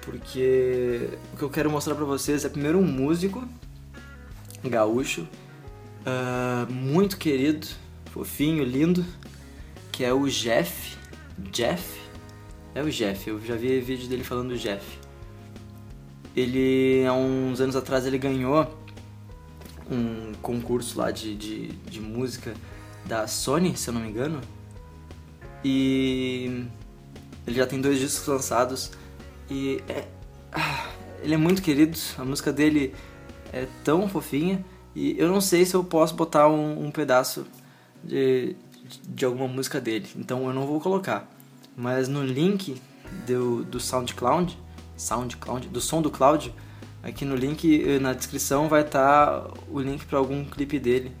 Porque 0.00 1.08
o 1.34 1.36
que 1.36 1.42
eu 1.42 1.50
quero 1.50 1.70
mostrar 1.70 1.94
pra 1.94 2.04
vocês 2.04 2.44
é 2.44 2.48
primeiro 2.48 2.78
um 2.78 2.86
músico 2.86 3.46
gaúcho, 4.64 5.26
uh, 6.06 6.72
muito 6.72 7.16
querido, 7.16 7.66
fofinho, 8.10 8.64
lindo, 8.64 9.04
que 9.90 10.04
é 10.04 10.12
o 10.12 10.26
Jeff. 10.28 10.96
Jeff? 11.50 12.00
É 12.74 12.82
o 12.82 12.90
Jeff, 12.90 13.28
eu 13.28 13.40
já 13.44 13.54
vi 13.54 13.80
vídeo 13.80 14.08
dele 14.08 14.24
falando 14.24 14.50
do 14.50 14.58
Jeff. 14.58 14.98
Ele, 16.34 17.04
há 17.06 17.12
uns 17.12 17.60
anos 17.60 17.76
atrás, 17.76 18.06
ele 18.06 18.16
ganhou 18.16 18.66
um 19.90 20.32
concurso 20.40 20.98
lá 20.98 21.10
de, 21.10 21.34
de, 21.34 21.68
de 21.68 22.00
música 22.00 22.54
da 23.04 23.26
Sony, 23.26 23.76
se 23.76 23.90
eu 23.90 23.94
não 23.94 24.00
me 24.00 24.08
engano, 24.08 24.40
e 25.64 26.66
ele 27.46 27.56
já 27.56 27.66
tem 27.66 27.80
dois 27.80 27.98
discos 27.98 28.26
lançados 28.26 28.92
e 29.50 29.82
é, 29.88 30.06
ah, 30.52 30.88
ele 31.22 31.34
é 31.34 31.36
muito 31.36 31.62
querido, 31.62 31.98
a 32.18 32.24
música 32.24 32.52
dele 32.52 32.94
é 33.52 33.66
tão 33.84 34.08
fofinha 34.08 34.64
e 34.94 35.18
eu 35.18 35.28
não 35.28 35.40
sei 35.40 35.64
se 35.64 35.74
eu 35.74 35.82
posso 35.82 36.14
botar 36.14 36.48
um, 36.48 36.86
um 36.86 36.90
pedaço 36.90 37.46
de, 38.02 38.56
de 39.08 39.24
alguma 39.24 39.48
música 39.48 39.80
dele, 39.80 40.06
então 40.16 40.46
eu 40.46 40.52
não 40.52 40.66
vou 40.66 40.80
colocar. 40.80 41.28
Mas 41.76 42.08
no 42.08 42.24
link 42.24 42.80
do, 43.26 43.64
do 43.64 43.80
SoundCloud, 43.80 44.58
SoundCloud, 44.96 45.68
do 45.68 45.80
som 45.80 46.02
do 46.02 46.10
Cloud, 46.10 46.54
aqui 47.02 47.24
no 47.24 47.34
link 47.34 47.98
na 48.00 48.12
descrição 48.12 48.68
vai 48.68 48.82
estar 48.82 49.40
tá 49.40 49.50
o 49.70 49.80
link 49.80 50.04
para 50.04 50.18
algum 50.18 50.44
clipe 50.44 50.78
dele. 50.78 51.12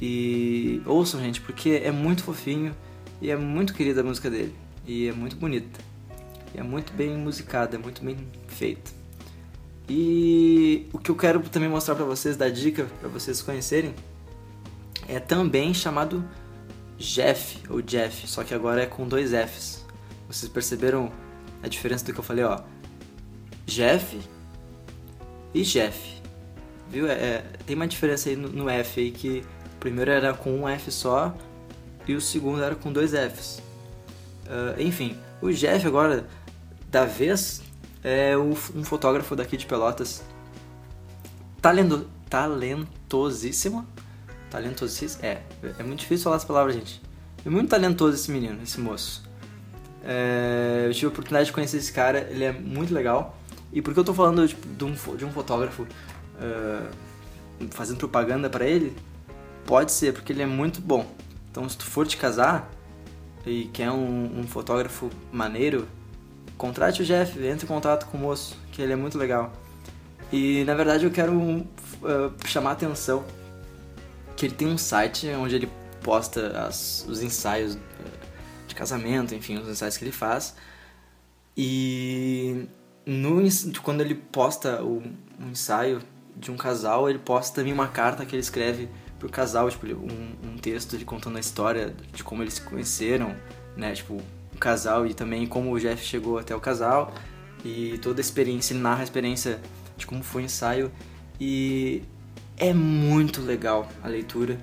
E 0.00 0.80
ouçam, 0.86 1.20
gente, 1.20 1.40
porque 1.40 1.80
é 1.82 1.90
muito 1.90 2.22
fofinho 2.22 2.74
e 3.20 3.30
é 3.30 3.36
muito 3.36 3.74
querida 3.74 4.00
a 4.00 4.04
música 4.04 4.30
dele. 4.30 4.54
E 4.86 5.08
é 5.08 5.12
muito 5.12 5.36
bonita. 5.36 5.80
E 6.54 6.58
é 6.58 6.62
muito 6.62 6.92
bem 6.92 7.16
musicada, 7.16 7.76
é 7.76 7.78
muito 7.78 8.04
bem 8.04 8.16
feita. 8.46 8.90
E 9.88 10.86
o 10.92 10.98
que 10.98 11.10
eu 11.10 11.16
quero 11.16 11.40
também 11.48 11.68
mostrar 11.68 11.94
para 11.94 12.04
vocês, 12.04 12.36
dar 12.36 12.50
dica 12.50 12.86
para 13.00 13.08
vocês 13.08 13.40
conhecerem, 13.40 13.94
é 15.08 15.18
também 15.18 15.72
chamado 15.72 16.24
Jeff 16.98 17.62
ou 17.70 17.80
Jeff, 17.80 18.26
só 18.26 18.44
que 18.44 18.52
agora 18.52 18.82
é 18.82 18.86
com 18.86 19.06
dois 19.06 19.30
Fs. 19.30 19.86
Vocês 20.28 20.50
perceberam 20.50 21.10
a 21.62 21.68
diferença 21.68 22.04
do 22.04 22.12
que 22.12 22.20
eu 22.20 22.24
falei, 22.24 22.44
ó? 22.44 22.60
Jeff 23.66 24.18
e 25.54 25.62
Jeff. 25.62 26.20
Viu? 26.90 27.06
É, 27.06 27.12
é, 27.12 27.44
tem 27.66 27.76
uma 27.76 27.86
diferença 27.86 28.28
aí 28.28 28.36
no, 28.36 28.48
no, 28.48 28.68
F 28.68 29.00
aí 29.00 29.10
que 29.10 29.44
primeiro 29.80 30.10
era 30.10 30.34
com 30.34 30.50
um 30.50 30.68
F 30.68 30.90
só 30.90 31.34
e 32.08 32.14
o 32.14 32.20
segundo 32.20 32.62
era 32.62 32.74
com 32.74 32.90
dois 32.90 33.12
Fs. 33.12 33.62
Uh, 34.46 34.80
enfim, 34.80 35.16
o 35.42 35.52
Jeff 35.52 35.86
agora, 35.86 36.26
da 36.90 37.04
vez, 37.04 37.62
é 38.02 38.36
um 38.36 38.54
fotógrafo 38.82 39.36
daqui 39.36 39.56
de 39.56 39.66
Pelotas. 39.66 40.24
Talento, 41.60 42.08
talentosíssimo. 42.30 43.86
Talentosíssimo. 44.50 45.24
É, 45.24 45.42
é 45.78 45.82
muito 45.82 46.00
difícil 46.00 46.24
falar 46.24 46.36
essa 46.36 46.46
palavra, 46.46 46.72
gente. 46.72 47.02
É 47.44 47.50
muito 47.50 47.68
talentoso 47.68 48.14
esse 48.14 48.30
menino, 48.30 48.58
esse 48.62 48.80
moço. 48.80 49.28
É, 50.02 50.84
eu 50.86 50.94
tive 50.94 51.06
a 51.06 51.08
oportunidade 51.10 51.46
de 51.46 51.52
conhecer 51.52 51.76
esse 51.76 51.92
cara, 51.92 52.26
ele 52.30 52.44
é 52.44 52.52
muito 52.52 52.94
legal. 52.94 53.36
E 53.70 53.82
por 53.82 53.92
que 53.92 54.00
eu 54.00 54.04
tô 54.04 54.14
falando 54.14 54.48
tipo, 54.48 54.66
de, 54.66 54.84
um, 54.84 55.16
de 55.16 55.24
um 55.26 55.30
fotógrafo 55.30 55.82
uh, 55.82 56.88
fazendo 57.70 57.98
propaganda 57.98 58.48
para 58.48 58.66
ele? 58.66 58.96
Pode 59.66 59.92
ser, 59.92 60.14
porque 60.14 60.32
ele 60.32 60.42
é 60.42 60.46
muito 60.46 60.80
bom. 60.80 61.06
Então, 61.50 61.68
se 61.68 61.76
tu 61.76 61.84
for 61.84 62.06
te 62.06 62.16
casar 62.16 62.70
e 63.46 63.64
quer 63.72 63.90
um, 63.90 64.40
um 64.40 64.46
fotógrafo 64.46 65.10
maneiro, 65.32 65.88
contrate 66.56 67.02
o 67.02 67.04
Jeff, 67.04 67.38
entre 67.44 67.64
em 67.64 67.68
contato 67.68 68.06
com 68.06 68.18
o 68.18 68.20
moço, 68.20 68.56
que 68.72 68.82
ele 68.82 68.92
é 68.92 68.96
muito 68.96 69.16
legal. 69.16 69.52
E 70.30 70.64
na 70.64 70.74
verdade 70.74 71.04
eu 71.04 71.10
quero 71.10 71.32
uh, 71.32 71.66
chamar 72.46 72.70
a 72.70 72.72
atenção 72.74 73.24
que 74.36 74.46
ele 74.46 74.54
tem 74.54 74.68
um 74.68 74.76
site 74.76 75.28
onde 75.30 75.54
ele 75.54 75.70
posta 76.02 76.66
as, 76.66 77.04
os 77.08 77.22
ensaios 77.22 77.74
uh, 77.74 77.78
de 78.66 78.74
casamento, 78.74 79.34
enfim, 79.34 79.56
os 79.58 79.68
ensaios 79.68 79.96
que 79.96 80.04
ele 80.04 80.12
faz. 80.12 80.54
E 81.56 82.66
no, 83.06 83.42
quando 83.82 84.02
ele 84.02 84.14
posta 84.14 84.82
o, 84.82 85.02
um 85.40 85.50
ensaio 85.50 86.00
de 86.36 86.50
um 86.50 86.56
casal, 86.56 87.08
ele 87.08 87.18
posta 87.18 87.56
também 87.56 87.72
uma 87.72 87.88
carta 87.88 88.24
que 88.26 88.34
ele 88.34 88.42
escreve 88.42 88.88
pro 89.18 89.28
casal, 89.28 89.70
tipo, 89.70 89.86
um, 89.86 90.52
um 90.52 90.58
texto 90.58 90.96
de 90.96 91.04
contando 91.04 91.36
a 91.36 91.40
história 91.40 91.94
de 92.12 92.22
como 92.22 92.42
eles 92.42 92.54
se 92.54 92.62
conheceram, 92.62 93.34
né, 93.76 93.92
tipo, 93.94 94.20
o 94.54 94.58
casal 94.58 95.06
e 95.06 95.14
também 95.14 95.46
como 95.46 95.72
o 95.72 95.78
Jeff 95.78 96.04
chegou 96.04 96.38
até 96.38 96.54
o 96.54 96.60
casal 96.60 97.12
e 97.64 97.98
toda 98.02 98.20
a 98.20 98.22
experiência, 98.22 98.72
ele 98.72 98.80
narra 98.80 99.00
a 99.00 99.04
experiência 99.04 99.60
de 99.96 100.06
como 100.06 100.22
foi 100.22 100.42
o 100.42 100.44
ensaio 100.44 100.92
e 101.40 102.02
é 102.56 102.72
muito 102.72 103.40
legal 103.40 103.88
a 104.02 104.08
leitura 104.08 104.58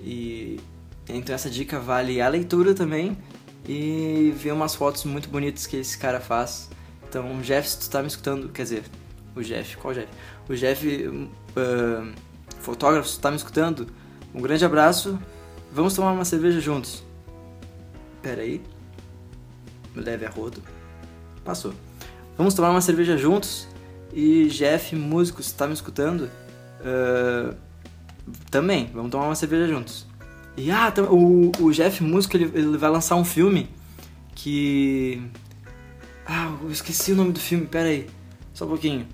e 0.00 0.60
então 1.08 1.34
essa 1.34 1.48
dica 1.48 1.80
vale 1.80 2.20
a 2.20 2.28
leitura 2.28 2.74
também 2.74 3.16
e 3.66 4.32
ver 4.36 4.52
umas 4.52 4.74
fotos 4.74 5.04
muito 5.04 5.28
bonitas 5.28 5.66
que 5.66 5.76
esse 5.76 5.96
cara 5.98 6.20
faz. 6.20 6.70
Então, 7.08 7.40
Jeff, 7.42 7.68
se 7.68 7.80
tu 7.80 7.90
tá 7.90 8.00
me 8.00 8.08
escutando, 8.08 8.48
quer 8.48 8.62
dizer, 8.62 8.84
o 9.36 9.42
Jeff, 9.42 9.76
qual 9.76 9.94
Jeff? 9.94 10.08
O 10.48 10.54
Jeff, 10.54 11.06
uh, 11.06 12.12
fotógrafo, 12.60 13.08
se 13.08 13.16
tu 13.16 13.20
tá 13.20 13.30
me 13.30 13.36
escutando, 13.36 13.86
um 14.34 14.40
grande 14.40 14.64
abraço, 14.64 15.18
vamos 15.72 15.94
tomar 15.94 16.12
uma 16.12 16.24
cerveja 16.24 16.60
juntos. 16.60 17.02
Pera 18.22 18.42
aí, 18.42 18.62
leve 19.94 20.26
a 20.26 20.30
rodo. 20.30 20.62
Passou. 21.44 21.72
Vamos 22.36 22.54
tomar 22.54 22.70
uma 22.70 22.80
cerveja 22.80 23.16
juntos. 23.16 23.68
E 24.12 24.48
Jeff, 24.48 24.94
músico, 24.96 25.42
se 25.42 25.54
tá 25.54 25.66
me 25.66 25.74
escutando, 25.74 26.30
uh, 26.80 27.54
também, 28.50 28.90
vamos 28.92 29.10
tomar 29.10 29.26
uma 29.26 29.34
cerveja 29.34 29.68
juntos. 29.68 30.06
E 30.56 30.70
ah, 30.70 30.92
o, 31.10 31.52
o 31.60 31.72
Jeff, 31.72 32.02
músico, 32.02 32.36
ele, 32.36 32.44
ele 32.58 32.76
vai 32.76 32.90
lançar 32.90 33.16
um 33.16 33.24
filme 33.24 33.68
que. 34.34 35.22
Ah, 36.26 36.52
eu 36.62 36.70
esqueci 36.70 37.12
o 37.12 37.16
nome 37.16 37.32
do 37.32 37.40
filme, 37.40 37.66
pera 37.66 37.88
aí. 37.88 38.08
Só 38.52 38.64
um 38.64 38.68
pouquinho. 38.68 39.06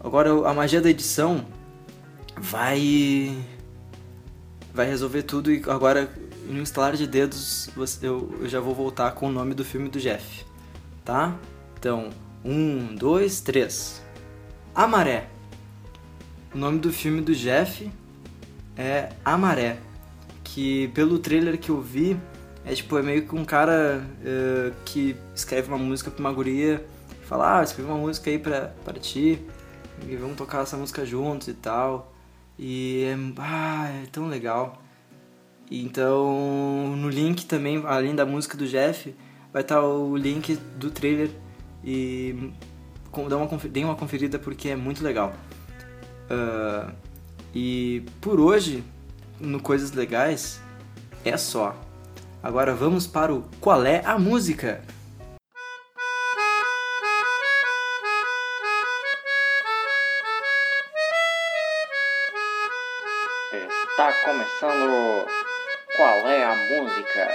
Agora 0.00 0.30
a 0.48 0.52
magia 0.52 0.80
da 0.80 0.90
edição 0.90 1.44
vai. 2.40 3.36
Vai 4.72 4.86
resolver 4.86 5.22
tudo 5.22 5.52
e 5.52 5.62
agora 5.66 6.10
no 6.46 6.60
instalar 6.60 6.94
de 6.94 7.06
dedos 7.06 7.68
eu, 8.02 8.30
eu 8.40 8.48
já 8.48 8.60
vou 8.60 8.74
voltar 8.74 9.10
com 9.12 9.26
o 9.26 9.32
nome 9.32 9.54
do 9.54 9.64
filme 9.64 9.88
do 9.88 9.98
Jeff, 9.98 10.44
tá? 11.04 11.36
Então, 11.78 12.10
um, 12.44 12.94
dois, 12.94 13.40
três. 13.40 14.02
A 14.74 14.86
Maré. 14.86 15.28
O 16.54 16.58
nome 16.58 16.78
do 16.78 16.92
filme 16.92 17.20
do 17.20 17.34
Jeff 17.34 17.90
é 18.76 19.10
A 19.24 19.36
Maré, 19.36 19.78
que 20.44 20.88
pelo 20.88 21.18
trailer 21.18 21.58
que 21.58 21.70
eu 21.70 21.80
vi 21.80 22.18
é 22.64 22.74
tipo 22.74 22.96
é 22.98 23.02
meio 23.02 23.26
que 23.26 23.34
um 23.34 23.44
cara 23.44 24.02
uh, 24.20 24.74
que 24.84 25.16
escreve 25.34 25.68
uma 25.68 25.78
música 25.78 26.10
pra 26.10 26.20
uma 26.20 26.32
guria 26.32 26.84
fala, 27.28 27.58
ah, 27.58 27.62
escrevi 27.62 27.90
uma 27.90 27.98
música 27.98 28.30
aí 28.30 28.38
pra, 28.38 28.72
pra 28.84 28.94
ti 28.94 29.38
e 30.06 30.16
vamos 30.16 30.36
tocar 30.36 30.62
essa 30.62 30.76
música 30.76 31.04
juntos 31.04 31.48
e 31.48 31.54
tal. 31.54 32.14
E 32.58 33.04
é, 33.04 33.16
ah, 33.38 33.88
é 34.02 34.06
tão 34.10 34.28
legal. 34.28 34.82
Então, 35.70 36.96
no 36.96 37.08
link 37.08 37.44
também, 37.46 37.82
além 37.86 38.14
da 38.14 38.24
música 38.24 38.56
do 38.56 38.66
Jeff, 38.66 39.14
vai 39.52 39.62
estar 39.62 39.82
o 39.82 40.16
link 40.16 40.56
do 40.76 40.90
trailer 40.90 41.30
e 41.84 42.52
dá 43.28 43.36
uma, 43.36 43.46
dê 43.46 43.84
uma 43.84 43.94
conferida 43.94 44.38
porque 44.38 44.70
é 44.70 44.76
muito 44.76 45.04
legal. 45.04 45.32
Uh, 46.30 46.92
e 47.54 48.02
por 48.20 48.40
hoje, 48.40 48.82
no 49.38 49.60
Coisas 49.60 49.92
Legais, 49.92 50.60
é 51.24 51.36
só. 51.36 51.76
Agora 52.42 52.74
vamos 52.74 53.06
para 53.06 53.34
o 53.34 53.42
Qual 53.60 53.84
é 53.84 54.02
a 54.04 54.18
Música? 54.18 54.82
Está 63.98 64.12
começando 64.24 65.26
qual 65.96 66.28
é 66.28 66.44
a 66.44 66.54
música? 66.54 67.28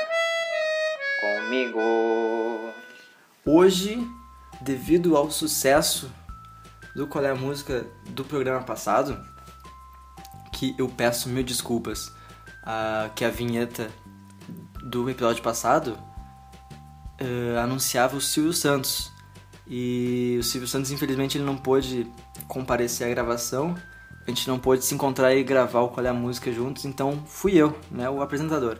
Comigo. 1.19 2.73
Hoje, 3.45 4.09
devido 4.61 5.17
ao 5.17 5.29
sucesso 5.29 6.09
do 6.95 7.05
Qual 7.05 7.25
é 7.25 7.31
a 7.31 7.35
Música 7.35 7.85
do 8.11 8.23
programa 8.23 8.63
passado, 8.63 9.21
que 10.53 10.73
eu 10.79 10.87
peço 10.87 11.27
mil 11.27 11.43
desculpas, 11.43 12.07
uh, 12.07 13.13
que 13.13 13.25
a 13.25 13.29
vinheta 13.29 13.91
do 14.85 15.09
episódio 15.09 15.43
passado 15.43 15.99
uh, 17.19 17.59
anunciava 17.61 18.15
o 18.15 18.21
Silvio 18.21 18.53
Santos. 18.53 19.11
E 19.67 20.37
o 20.39 20.43
Silvio 20.43 20.69
Santos, 20.69 20.91
infelizmente, 20.91 21.37
ele 21.37 21.43
não 21.43 21.57
pôde 21.57 22.09
comparecer 22.47 23.05
à 23.05 23.09
gravação 23.09 23.75
a 24.25 24.29
gente 24.29 24.47
não 24.47 24.57
pôde 24.57 24.85
se 24.85 24.95
encontrar 24.95 25.35
e 25.35 25.43
gravar 25.43 25.81
o 25.81 25.89
Qual 25.89 26.05
é 26.05 26.09
a 26.09 26.13
Música 26.13 26.51
juntos, 26.51 26.85
então 26.85 27.23
fui 27.27 27.53
eu, 27.55 27.77
né, 27.91 28.09
o 28.09 28.21
apresentador. 28.21 28.77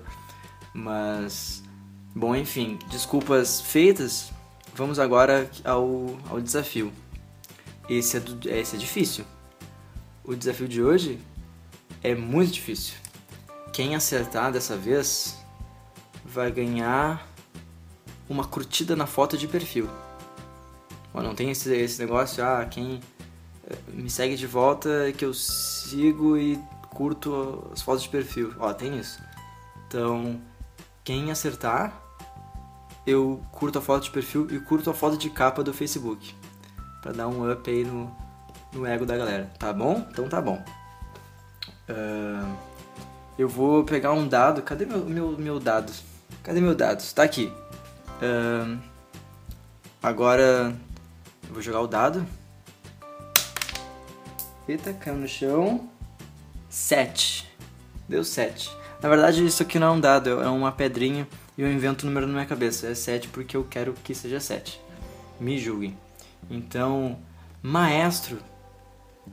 Mas, 0.74 1.64
bom, 2.16 2.36
enfim, 2.36 2.80
desculpas 2.90 3.62
feitas, 3.62 4.32
vamos 4.74 5.00
agora 5.00 5.50
ao, 5.64 6.18
ao 6.30 6.40
desafio. 6.40 6.92
Esse 7.90 8.18
é, 8.18 8.20
do, 8.20 8.50
esse 8.50 8.76
é 8.76 8.80
difícil. 8.80 9.26
O 10.24 10.34
desafio 10.36 10.68
de 10.68 10.82
hoje 10.82 11.20
é 12.02 12.16
muito 12.16 12.54
difícil. 12.54 12.96
Quem 13.74 13.96
acertar 13.96 14.52
dessa 14.52 14.78
vez 14.78 15.38
vai 16.24 16.50
ganhar 16.52 17.28
uma 18.30 18.46
curtida 18.46 18.96
na 18.96 19.06
foto 19.06 19.38
de 19.38 19.48
perfil. 19.48 19.90
Bom, 21.14 21.22
não 21.22 21.36
tem 21.36 21.52
esse, 21.52 21.74
esse 21.76 22.00
negócio, 22.00 22.44
ah, 22.44 22.66
quem 22.66 23.02
me 23.88 24.10
segue 24.10 24.36
de 24.36 24.48
volta 24.48 25.12
que 25.18 25.26
eu 25.26 25.34
sigo 25.34 26.38
e 26.38 26.60
curto 26.92 27.70
as 27.74 27.82
fotos 27.82 28.04
de 28.04 28.10
perfil. 28.10 28.54
Ó, 28.60 28.74
tem 28.74 28.98
isso. 28.98 29.22
Então, 29.88 30.40
quem 31.04 31.32
acertar, 31.32 32.02
eu 33.06 33.42
curto 33.52 33.80
a 33.80 33.82
foto 33.82 34.04
de 34.04 34.12
perfil 34.12 34.48
e 34.50 34.60
curto 34.60 34.90
a 34.90 34.94
foto 34.94 35.18
de 35.18 35.30
capa 35.30 35.64
do 35.64 35.74
Facebook. 35.74 36.34
Pra 37.02 37.12
dar 37.12 37.28
um 37.28 37.52
up 37.52 37.70
aí 37.70 37.84
no, 37.84 38.16
no 38.74 38.86
ego 38.86 39.06
da 39.06 39.18
galera. 39.18 39.52
Tá 39.60 39.74
bom? 39.74 40.08
Então 40.10 40.28
tá 40.30 40.42
bom. 40.42 40.64
Uh, 41.90 42.56
eu 43.38 43.50
vou 43.50 43.84
pegar 43.84 44.14
um 44.14 44.28
dado. 44.28 44.62
Cadê 44.62 44.86
meu, 44.86 45.06
meu, 45.06 45.38
meu 45.38 45.60
dado? 45.60 45.92
Cadê 46.42 46.62
meu 46.62 46.76
dado? 46.76 47.04
Tá 47.14 47.24
aqui. 47.24 47.52
Uh, 48.22 48.80
agora 50.02 50.74
eu 51.48 51.54
vou 51.54 51.62
jogar 51.62 51.82
o 51.82 51.88
dado. 51.88 52.26
Eita, 54.68 54.94
caiu 54.94 55.18
no 55.18 55.28
chão. 55.28 55.90
7. 56.70 57.48
Deu 58.08 58.24
7. 58.24 58.72
Na 59.02 59.10
verdade, 59.10 59.46
isso 59.46 59.62
aqui 59.62 59.78
não 59.78 59.88
é 59.88 59.92
um 59.92 60.00
dado, 60.00 60.42
é 60.42 60.48
uma 60.48 60.72
pedrinha 60.72 61.28
e 61.58 61.62
eu 61.62 61.72
invento 61.72 62.04
o 62.04 62.08
número 62.08 62.26
na 62.26 62.34
minha 62.34 62.46
cabeça. 62.46 62.88
É 62.88 62.96
7 62.96 63.28
porque 63.28 63.58
eu 63.58 63.66
quero 63.70 63.94
que 64.04 64.16
seja 64.16 64.40
7. 64.40 64.80
Me 65.40 65.60
julguem. 65.60 65.98
Então, 66.50 67.20
maestro, 67.62 68.38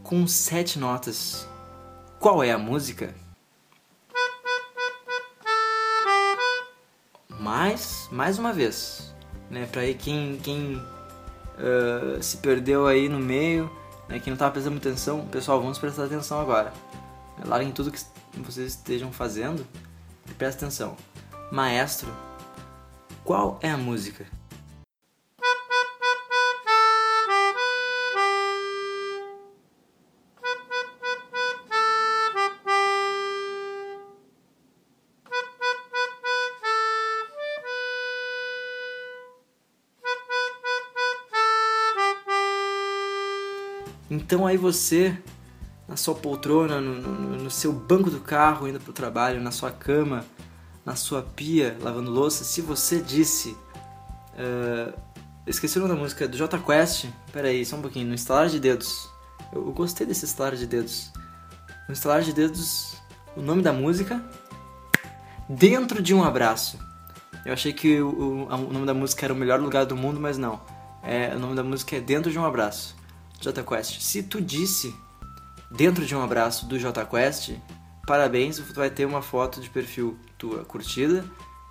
com 0.03 0.27
sete 0.27 0.79
notas. 0.79 1.47
Qual 2.19 2.43
é 2.43 2.51
a 2.51 2.59
música? 2.59 3.15
Mais, 7.29 8.09
mais 8.11 8.39
uma 8.39 8.53
vez, 8.53 9.15
né? 9.51 9.67
Para 9.71 9.83
aí 9.83 9.95
quem, 9.95 10.39
quem 10.43 10.77
uh, 10.77 12.23
se 12.23 12.37
perdeu 12.39 12.87
aí 12.87 13.09
no 13.09 13.19
meio, 13.19 13.71
né? 14.11 14.19
Quem 14.19 14.31
não 14.31 14.35
estava 14.35 14.51
prestando 14.51 14.77
atenção, 14.77 15.25
pessoal, 15.27 15.61
vamos 15.61 15.79
prestar 15.79 16.05
atenção 16.05 16.41
agora. 16.41 16.73
Larguem 17.45 17.73
tudo 17.73 17.91
que 17.91 18.01
vocês 18.37 18.73
estejam 18.73 19.11
fazendo 19.13 19.67
e 20.29 20.35
atenção. 20.45 20.97
Maestro, 21.51 22.13
qual 23.25 23.59
é 23.63 23.71
a 23.71 23.77
música? 23.79 24.27
Então 44.11 44.45
aí 44.45 44.57
você, 44.57 45.17
na 45.87 45.97
sua 45.97 46.17
poltrona, 46.17 46.81
no, 46.81 47.01
no, 47.01 47.45
no 47.45 47.51
seu 47.51 47.73
banco 47.73 48.11
do 48.11 48.19
carro, 48.19 48.67
indo 48.67 48.81
para 48.81 48.91
o 48.91 48.93
trabalho, 48.93 49.41
na 49.41 49.53
sua 49.53 49.71
cama, 49.71 50.25
na 50.85 50.97
sua 50.97 51.23
pia, 51.23 51.77
lavando 51.81 52.11
louça, 52.11 52.43
se 52.43 52.61
você 52.61 53.01
disse. 53.01 53.57
Uh, 54.35 54.99
esqueci 55.47 55.79
o 55.79 55.83
nome 55.83 55.95
da 55.95 56.01
música 56.01 56.27
do 56.27 56.37
J 56.37 56.59
Quest. 56.59 57.07
Pera 57.33 57.49
aí, 57.49 57.65
só 57.65 57.77
um 57.77 57.83
pouquinho. 57.83 58.09
No 58.09 58.15
instalar 58.15 58.49
de 58.49 58.59
dedos. 58.59 59.09
Eu, 59.53 59.65
eu 59.65 59.73
gostei 59.73 60.05
desse 60.05 60.25
instalar 60.25 60.57
de 60.57 60.67
dedos. 60.67 61.13
No 61.89 61.93
instalar 61.93 62.23
de 62.23 62.33
dedos, 62.33 62.97
o 63.37 63.41
nome 63.41 63.63
da 63.63 63.73
música. 63.73 64.21
Dentro 65.49 66.03
de 66.03 66.13
um 66.13 66.25
abraço. 66.25 66.79
Eu 67.45 67.53
achei 67.53 67.73
que 67.73 68.01
o, 68.01 68.09
o, 68.09 68.47
o 68.47 68.73
nome 68.73 68.87
da 68.87 68.95
música 68.95 69.25
era 69.25 69.33
o 69.33 69.37
melhor 69.37 69.61
lugar 69.61 69.87
do 69.87 69.97
mundo, 69.97 70.19
mas 70.19 70.37
não. 70.37 70.61
É, 71.03 71.35
o 71.35 71.39
nome 71.39 71.55
da 71.55 71.63
música 71.63 71.97
é 71.97 72.01
Dentro 72.01 72.31
de 72.31 72.39
um 72.39 72.45
Abraço. 72.45 73.00
J 73.41 73.63
Quest. 73.63 74.01
Se 74.01 74.23
tu 74.23 74.41
disse 74.41 74.95
dentro 75.71 76.05
de 76.05 76.15
um 76.15 76.23
abraço 76.23 76.67
do 76.67 76.79
J 76.79 77.05
Quest, 77.07 77.53
parabéns, 78.07 78.57
tu 78.57 78.75
vai 78.75 78.91
ter 78.91 79.07
uma 79.07 79.23
foto 79.23 79.61
de 79.61 79.71
perfil 79.71 80.19
tua 80.37 80.65
curtida 80.65 81.25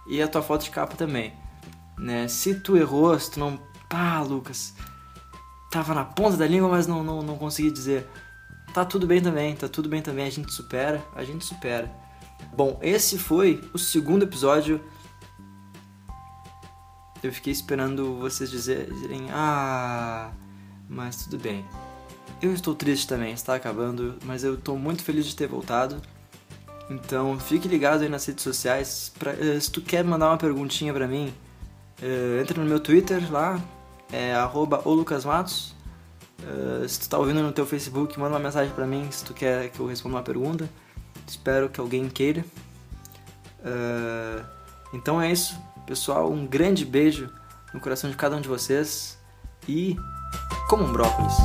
e 0.07 0.21
a 0.21 0.27
tua 0.27 0.41
foto 0.41 0.63
de 0.63 0.71
capa 0.71 0.95
também. 0.95 1.33
Né? 1.97 2.27
Se 2.27 2.55
tu 2.55 2.75
errou, 2.75 3.17
se 3.19 3.31
tu 3.31 3.39
não. 3.39 3.59
Pá, 3.89 4.21
Lucas. 4.21 4.73
Tava 5.71 5.93
na 5.93 6.05
ponta 6.05 6.37
da 6.37 6.47
língua, 6.47 6.69
mas 6.69 6.87
não, 6.87 7.03
não, 7.03 7.21
não 7.21 7.37
consegui 7.37 7.69
dizer. 7.69 8.07
Tá 8.73 8.85
tudo 8.85 9.05
bem 9.05 9.21
também, 9.21 9.55
tá 9.55 9.67
tudo 9.67 9.89
bem 9.89 10.01
também, 10.01 10.25
a 10.25 10.29
gente 10.29 10.51
supera, 10.53 11.03
a 11.15 11.23
gente 11.23 11.43
supera. 11.45 11.91
Bom, 12.53 12.79
esse 12.81 13.17
foi 13.17 13.63
o 13.73 13.77
segundo 13.77 14.23
episódio. 14.23 14.81
Eu 17.21 17.33
fiquei 17.33 17.51
esperando 17.51 18.17
vocês 18.19 18.49
dizerem, 18.49 19.27
ah, 19.31 20.31
mas 20.89 21.23
tudo 21.23 21.37
bem. 21.37 21.63
Eu 22.41 22.53
estou 22.53 22.73
triste 22.73 23.07
também, 23.07 23.33
está 23.33 23.53
acabando, 23.55 24.17
mas 24.25 24.43
eu 24.43 24.55
estou 24.55 24.77
muito 24.77 25.03
feliz 25.03 25.25
de 25.25 25.35
ter 25.35 25.47
voltado. 25.47 26.01
Então 26.89 27.39
fique 27.39 27.67
ligado 27.67 28.01
aí 28.01 28.09
nas 28.09 28.25
redes 28.25 28.43
sociais. 28.43 29.11
Pra, 29.19 29.33
uh, 29.33 29.61
se 29.61 29.71
tu 29.71 29.81
quer 29.81 30.03
mandar 30.03 30.29
uma 30.29 30.37
perguntinha 30.37 30.91
pra 30.91 31.07
mim, 31.07 31.33
uh, 32.01 32.41
entra 32.41 32.59
no 32.61 32.67
meu 32.67 32.79
Twitter 32.79 33.31
lá, 33.31 33.61
é 34.11 34.33
olucasmatos. 34.83 35.75
Uh, 36.39 36.87
se 36.87 37.01
tu 37.01 37.09
tá 37.09 37.17
ouvindo 37.17 37.43
no 37.43 37.51
teu 37.51 37.65
Facebook, 37.65 38.17
manda 38.17 38.33
uma 38.33 38.39
mensagem 38.39 38.73
pra 38.73 38.87
mim 38.87 39.07
se 39.11 39.23
tu 39.23 39.33
quer 39.33 39.69
que 39.69 39.79
eu 39.79 39.85
responda 39.85 40.15
uma 40.15 40.23
pergunta. 40.23 40.67
Espero 41.27 41.69
que 41.69 41.79
alguém 41.79 42.09
queira. 42.09 42.43
então 44.91 45.21
é 45.21 45.31
isso, 45.31 45.55
pessoal. 45.85 46.31
Um 46.31 46.47
grande 46.47 46.83
beijo 46.85 47.29
no 47.71 47.79
coração 47.79 48.09
de 48.09 48.15
cada 48.15 48.35
um 48.35 48.41
de 48.41 48.47
vocês 48.47 49.19
e 49.67 49.95
como 50.69 50.83
um 50.83 50.91
brócolis. 50.93 51.35